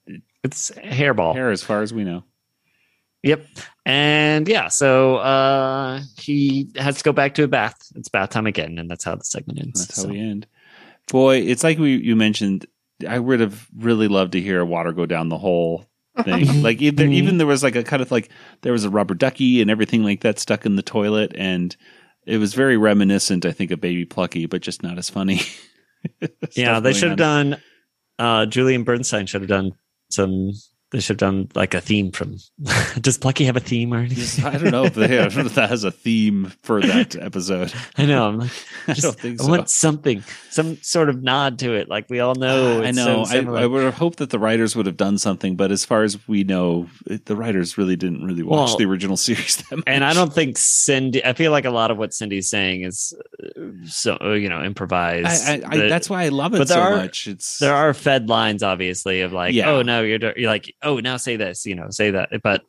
[0.45, 1.35] It's hairball.
[1.35, 2.25] hair, as far as we know.
[3.23, 3.47] Yep.
[3.87, 7.77] And yeah, so uh he has to go back to a bath.
[7.95, 9.87] It's bath time again, and that's how the segment ends.
[9.87, 10.47] That's how So- we end.
[11.11, 12.67] Boy, it's like we you mentioned.
[13.09, 15.87] I would have really loved to hear water go down the whole
[16.25, 16.63] thing.
[16.63, 18.31] like if there, even there was like a kind of like
[18.63, 21.77] there was a rubber ducky and everything like that stuck in the toilet, and
[22.27, 23.47] it was very reminiscent.
[23.47, 25.41] I think of Baby Plucky, but just not as funny.
[26.53, 27.61] yeah, they should have done
[28.19, 29.73] uh Julian Bernstein should have done
[30.11, 30.53] some
[30.93, 32.37] they should have done like a theme from
[33.01, 34.45] does Plucky have a theme or anything?
[34.45, 37.73] I don't know if, they, I if that has a theme for that episode.
[37.97, 38.29] I know.
[38.29, 38.51] I'm like,
[38.89, 41.89] I don't think I want something, some sort of nod to it.
[41.89, 42.83] Like we all know.
[42.83, 43.25] I know.
[43.25, 43.63] so I.
[43.63, 46.19] I would have hoped that the writers would have done something, but as far as
[46.29, 49.85] we know, the writers really didn't really watch Well, the original series that much.
[49.87, 51.25] and I don't think Cindy.
[51.25, 53.15] I feel like a lot of what Cindy's saying is
[53.57, 55.27] uh, so uh, you know improvised.
[55.27, 57.27] I, I, I, That- that's why I love it but there so are- much.
[57.27, 59.71] It's there are fed lines, obviously, of like, Yeah.
[59.71, 62.31] oh no, you're, you're like, oh now say this, you know, say that.
[62.43, 62.63] But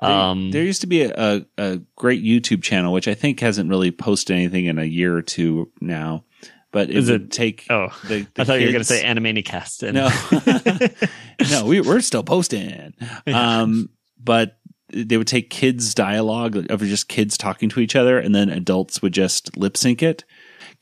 [0.00, 3.40] There- um, there used to be a, a, a great YouTube channel, which I think
[3.40, 6.24] hasn't really posted anything in a year or two now.
[6.72, 7.66] But it Is would it- take.
[7.70, 9.82] oh, the, the I thought you were going to say Animanicast.
[9.84, 12.94] And No, no, we, we're still posting.
[13.26, 13.90] Um,
[14.22, 14.58] but
[14.92, 19.02] they would take kids' dialogue of just kids talking to each other, and then adults
[19.02, 20.24] would just lip sync it.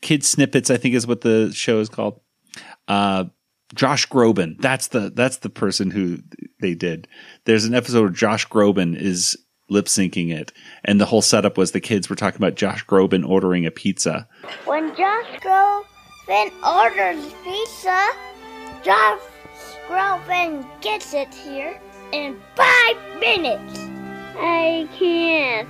[0.01, 0.69] kid snippets.
[0.71, 2.19] I think is what the show is called.
[2.87, 3.25] Uh,
[3.73, 4.59] Josh Groban.
[4.59, 6.19] That's the that's the person who
[6.61, 7.07] they did.
[7.45, 9.37] There's an episode where Josh Groban is
[9.69, 10.51] lip syncing it,
[10.85, 14.27] and the whole setup was the kids were talking about Josh Groban ordering a pizza.
[14.65, 18.07] When Josh Groban orders pizza,
[18.83, 19.19] Josh
[19.87, 21.79] Groban gets it here
[22.11, 23.79] in five minutes.
[24.35, 25.67] I can't.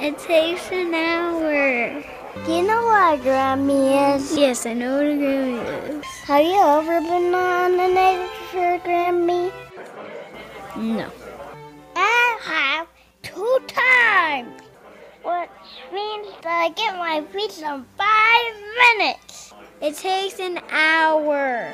[0.00, 2.02] It takes an hour.
[2.44, 4.36] Do you know what a Grammy is?
[4.36, 6.06] Yes, I know what a Grammy is.
[6.26, 9.52] Have you ever been nominated for a Grammy?
[10.76, 11.10] No.
[11.96, 12.88] I have
[13.22, 14.60] two times,
[15.24, 15.50] which
[15.92, 18.54] means that I get my pizza in five
[18.98, 19.54] minutes.
[19.80, 21.72] It takes an hour.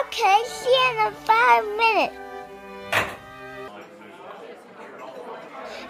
[0.00, 2.16] Okay, see you in five minutes.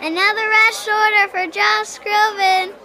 [0.00, 2.81] Another rush order for Josh Groban.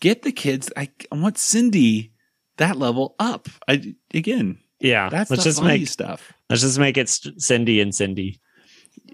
[0.00, 0.70] Get the kids.
[0.76, 2.12] I, I want Cindy
[2.58, 3.48] that level up.
[3.68, 4.58] I again.
[4.78, 6.32] Yeah, That's let's the just funny make stuff.
[6.50, 8.40] Let's just make it Cindy and Cindy.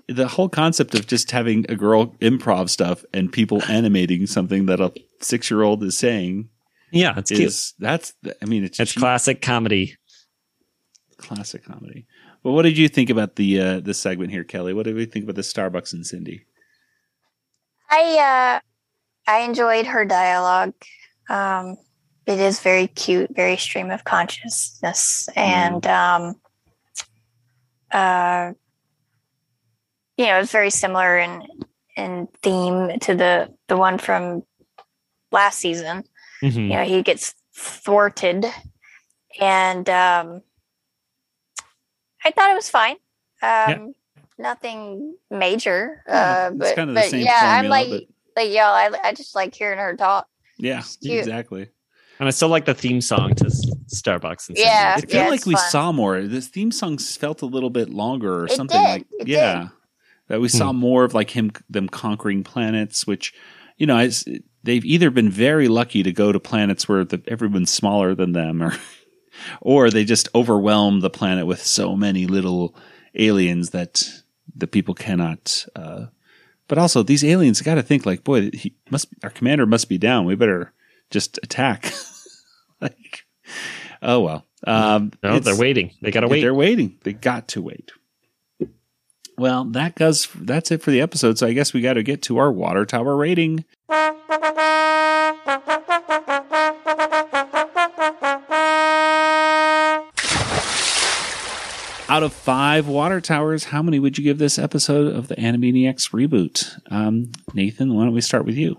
[0.08, 4.80] The whole concept of just having a girl improv stuff and people animating something that
[4.80, 6.48] a six year old is saying.
[6.90, 8.12] Yeah, it's is, That's
[8.42, 9.94] I mean it's It's cheap classic comedy.
[11.16, 12.06] classic comedy.
[12.42, 14.74] Well, what did you think about the uh, this segment here, Kelly?
[14.74, 16.44] What did we think about the Starbox and Cindy?
[17.88, 18.60] I uh
[19.26, 20.74] I enjoyed her dialogue.
[21.28, 21.76] Um
[22.24, 26.34] it is very cute, very stream of consciousness and um
[27.90, 28.52] uh
[30.16, 31.42] you know, it's very similar in
[31.96, 34.42] in theme to the the one from
[35.30, 36.04] last season.
[36.42, 36.62] Mhm.
[36.68, 38.46] You know, he gets thwarted
[39.40, 40.42] and um
[42.24, 42.96] I thought it was fine.
[43.42, 43.94] Um
[44.38, 46.02] nothing major.
[46.08, 49.12] Uh it's but, kind of the but same yeah, I'm like like yo, I I
[49.14, 50.26] just like hearing her talk.
[50.58, 51.68] Yeah, exactly.
[52.18, 55.44] And I still like the theme song to Starbox and Yeah, I feel yeah, like
[55.46, 55.70] we fun.
[55.70, 56.22] saw more.
[56.22, 59.68] This theme song felt a little bit longer or It something did, like it yeah.
[60.28, 60.78] That we saw Hmm.
[60.78, 63.34] more of like him them conquering planets, which
[63.76, 64.24] you know, it's,
[64.62, 68.62] they've either been very lucky to go to planets where the, everyone's smaller than them,
[68.62, 68.72] or
[69.60, 72.76] or they just overwhelm the planet with so many little
[73.16, 74.08] aliens that
[74.54, 75.66] the people cannot.
[75.74, 76.06] Uh,
[76.72, 79.98] but also, these aliens got to think like, boy, he must our commander must be
[79.98, 80.24] down.
[80.24, 80.72] We better
[81.10, 81.92] just attack.
[82.80, 83.26] like,
[84.00, 84.46] oh well.
[84.66, 85.90] Um, No, they're waiting.
[86.00, 86.40] They gotta wait.
[86.40, 86.96] They're waiting.
[87.02, 87.92] They got to wait.
[89.36, 90.28] Well, that does.
[90.34, 91.36] That's it for the episode.
[91.36, 93.66] So I guess we got to get to our water tower rating.
[102.12, 106.10] Out of five water towers, how many would you give this episode of the Animaniacs
[106.10, 106.78] reboot?
[106.92, 108.76] Um, Nathan, why don't we start with you?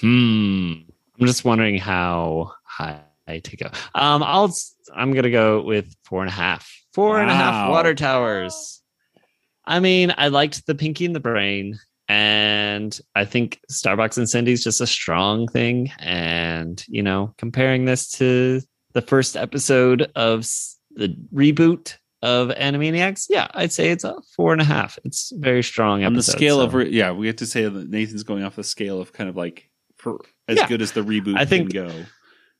[0.00, 0.72] Hmm.
[1.20, 3.66] I'm just wondering how high to go.
[3.94, 4.52] Um, I'll.
[4.92, 6.68] I'm gonna go with four and a half.
[6.92, 7.70] Four and a half Wow.
[7.70, 8.82] water towers.
[9.64, 11.78] I mean, I liked the Pinky and the Brain,
[12.08, 15.92] and I think Starbox and Cindy's just a strong thing.
[16.00, 18.60] And you know, comparing this to
[18.92, 20.48] the first episode of
[20.96, 24.98] the reboot of Animaniacs, yeah, I'd say it's a four and a half.
[25.04, 26.02] It's very strong.
[26.04, 28.56] On the scale so- of, re- yeah, we have to say that Nathan's going off
[28.56, 30.18] the scale of kind of like for
[30.48, 30.66] as Yeah.
[30.68, 31.94] good as the reboot I think- can go.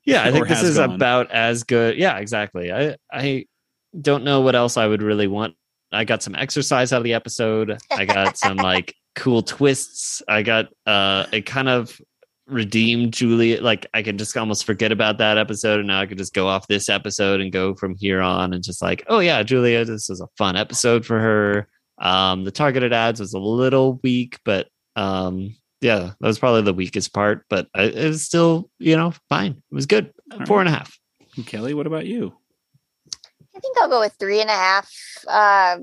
[0.05, 0.93] Yeah, I think this is gone.
[0.93, 1.97] about as good.
[1.97, 2.71] Yeah, exactly.
[2.73, 3.47] I I
[4.01, 5.55] don't know what else I would really want.
[5.93, 7.79] I got some exercise out of the episode.
[7.91, 10.23] I got some like cool twists.
[10.29, 11.99] I got uh it kind of
[12.47, 13.63] redeemed Julia.
[13.63, 16.49] Like I can just almost forget about that episode and now I could just go
[16.49, 20.09] off this episode and go from here on and just like, oh yeah, Julia, this
[20.09, 21.69] was a fun episode for her.
[21.99, 26.73] Um the targeted ads was a little weak, but um yeah, that was probably the
[26.73, 29.53] weakest part, but I, it was still, you know, fine.
[29.53, 30.13] It was good.
[30.47, 30.99] Four and a half.
[31.37, 32.35] And Kelly, what about you?
[33.55, 34.91] I think I'll go with three and a half.
[35.29, 35.79] Uh,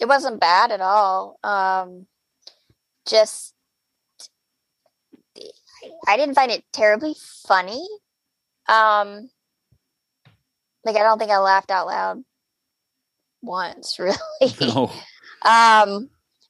[0.00, 1.38] it wasn't bad at all.
[1.44, 2.06] Um,
[3.06, 3.53] just,
[6.06, 7.14] I didn't find it terribly
[7.46, 7.86] funny.
[8.68, 9.28] Um,
[10.84, 12.22] like I don't think I laughed out loud
[13.42, 14.16] once, really.
[14.60, 14.92] Oh,
[15.44, 16.08] um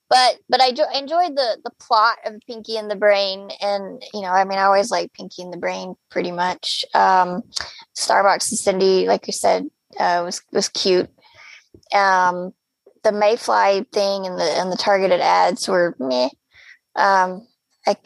[0.09, 4.21] but but i jo- enjoyed the the plot of pinky and the brain and you
[4.21, 7.43] know i mean i always like pinky and the brain pretty much um
[7.97, 9.67] starbox and cindy like you said
[9.99, 11.11] uh was was cute
[11.93, 12.53] um
[13.03, 16.29] the mayfly thing and the and the targeted ads were meh
[16.97, 17.47] um
[17.87, 17.97] i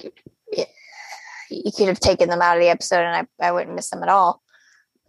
[1.51, 4.03] you could have taken them out of the episode and i i wouldn't miss them
[4.03, 4.43] at all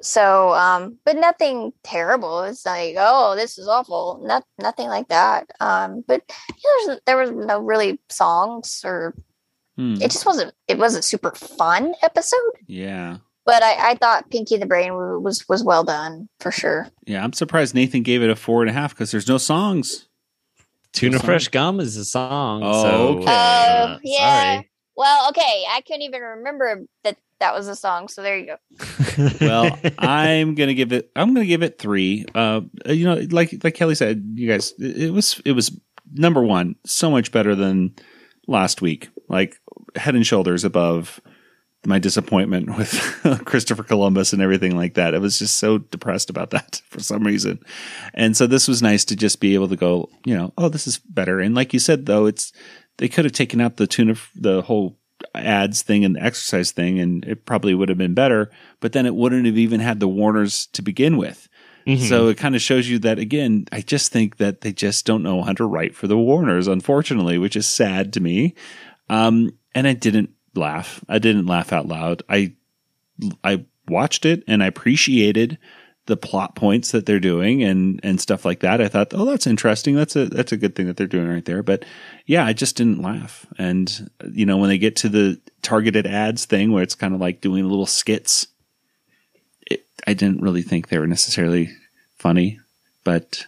[0.01, 5.49] so um but nothing terrible it's like oh this is awful not nothing like that
[5.59, 6.21] um but
[6.63, 9.13] you know, there was no really songs or
[9.77, 9.93] Hmm.
[10.01, 13.19] it just wasn't it wasn't super fun episode yeah.
[13.45, 16.89] but I, I thought Pinky the Brain was was well done for sure.
[17.05, 20.09] Yeah, I'm surprised Nathan gave it a four and a half because there's no songs.
[20.91, 21.19] Tuna?
[21.19, 22.61] Fresh Gum is a song.
[22.61, 23.25] Oh, so, okay.
[23.29, 24.55] uh, Oh, yeah.
[24.55, 24.68] Sorry.
[24.99, 28.09] Well, okay, I couldn't even remember that that was a song.
[28.09, 29.29] So there you go.
[29.39, 31.09] well, I'm gonna give it.
[31.15, 32.25] I'm gonna give it three.
[32.35, 35.71] Uh, you know, like like Kelly said, you guys, it, was it was
[36.11, 37.95] number one, so much better than
[38.45, 39.07] last week.
[39.29, 39.55] Like
[39.95, 41.21] head and shoulders above
[41.85, 42.91] my disappointment with
[43.45, 45.15] Christopher Columbus and everything like that.
[45.15, 47.61] I was just so depressed about that for some reason,
[48.13, 50.09] and so this was nice to just be able to go.
[50.25, 51.39] You know, oh, this is better.
[51.39, 52.51] And like you said, though, it's
[52.99, 54.97] they could have taken out the tune of the whole
[55.35, 59.05] ads thing and the exercise thing and it probably would have been better but then
[59.05, 61.49] it wouldn't have even had the warners to begin with.
[61.87, 62.07] Mhm.
[62.07, 65.23] so it kind of shows you that again i just think that they just don't
[65.23, 68.53] know how to write for the warners unfortunately which is sad to me.
[69.09, 71.03] Um and i didn't laugh.
[71.09, 72.21] I didn't laugh out loud.
[72.29, 72.53] I
[73.43, 75.57] i watched it and i appreciated
[76.09, 78.81] the plot points that they're doing and and stuff like that.
[78.81, 79.95] I thought, oh, that's interesting.
[79.95, 81.63] That's a that's a good thing that they're doing right there.
[81.63, 81.85] But
[82.25, 83.45] yeah, I just didn't laugh.
[83.57, 87.21] And you know, when they get to the targeted ads thing, where it's kind of
[87.21, 88.47] like doing little skits,
[89.67, 91.69] it, I didn't really think they were necessarily
[92.17, 92.59] funny,
[93.03, 93.45] but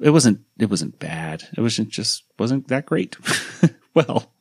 [0.00, 1.48] it wasn't it wasn't bad.
[1.56, 3.16] It wasn't just wasn't that great.
[3.94, 4.32] well,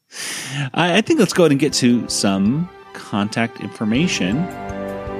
[0.73, 4.43] I, I think let's go ahead and get to some contact information.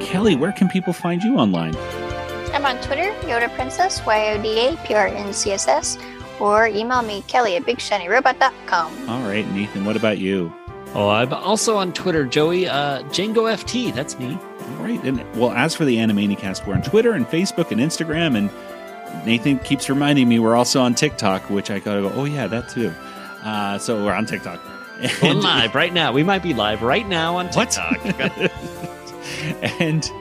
[0.02, 1.76] Kelly, where can people find you online?
[2.58, 5.96] I'm on Twitter, Yoda Princess, Y O D A P R N C S S,
[6.40, 9.08] or email me, Kelly at BigShinyRobot.com.
[9.08, 10.52] All right, Nathan, what about you?
[10.96, 12.68] Oh, I'm also on Twitter, Joey.
[12.68, 13.94] Uh, Django FT.
[13.94, 14.34] That's me.
[14.34, 15.00] All right.
[15.04, 18.36] And well, as for the Animanicast, we're on Twitter and Facebook and Instagram.
[18.36, 18.50] And
[19.24, 22.70] Nathan keeps reminding me we're also on TikTok, which I gotta go, oh, yeah, that
[22.70, 22.92] too.
[23.44, 24.60] Uh, so we're on TikTok.
[25.22, 26.12] We're live right now.
[26.12, 28.04] We might be live right now on TikTok.
[29.80, 30.12] and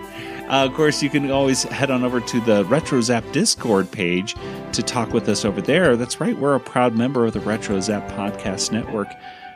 [0.49, 4.35] uh, of course, you can always head on over to the RetroZap Discord page
[4.73, 5.97] to talk with us over there.
[5.97, 9.09] That's right, we're a proud member of the RetroZap Podcast Network.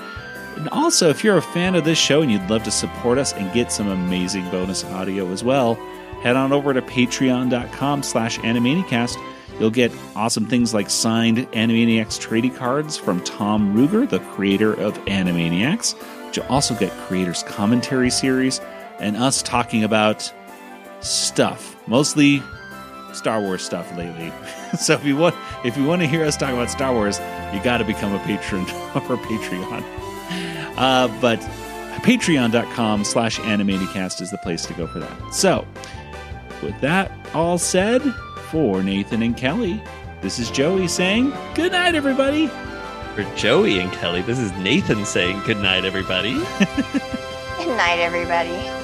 [0.56, 3.32] And also, if you're a fan of this show and you'd love to support us
[3.32, 5.74] and get some amazing bonus audio as well,
[6.22, 9.16] head on over to patreon.com slash animanicast.
[9.58, 14.94] You'll get awesome things like signed Animaniacs trading cards from Tom Ruegger, the creator of
[15.06, 15.94] Animaniacs.
[16.24, 18.60] But you'll also get creators commentary series
[18.98, 20.32] and us talking about
[21.00, 22.42] stuff, mostly
[23.12, 24.32] Star Wars stuff lately.
[24.78, 25.34] so if you want
[25.64, 27.18] if you want to hear us talk about Star Wars,
[27.52, 28.62] you got to become a patron
[28.94, 29.84] or Patreon.
[30.76, 31.38] Uh, but
[32.02, 35.34] patreon.com slash animanicast is the place to go for that.
[35.34, 35.66] So
[36.62, 38.02] with that all said,
[38.50, 39.82] for Nathan and Kelly,
[40.20, 42.48] this is Joey saying good night, everybody.
[43.14, 46.34] For Joey and Kelly, this is Nathan saying good night, everybody.
[47.64, 48.83] Good night, everybody.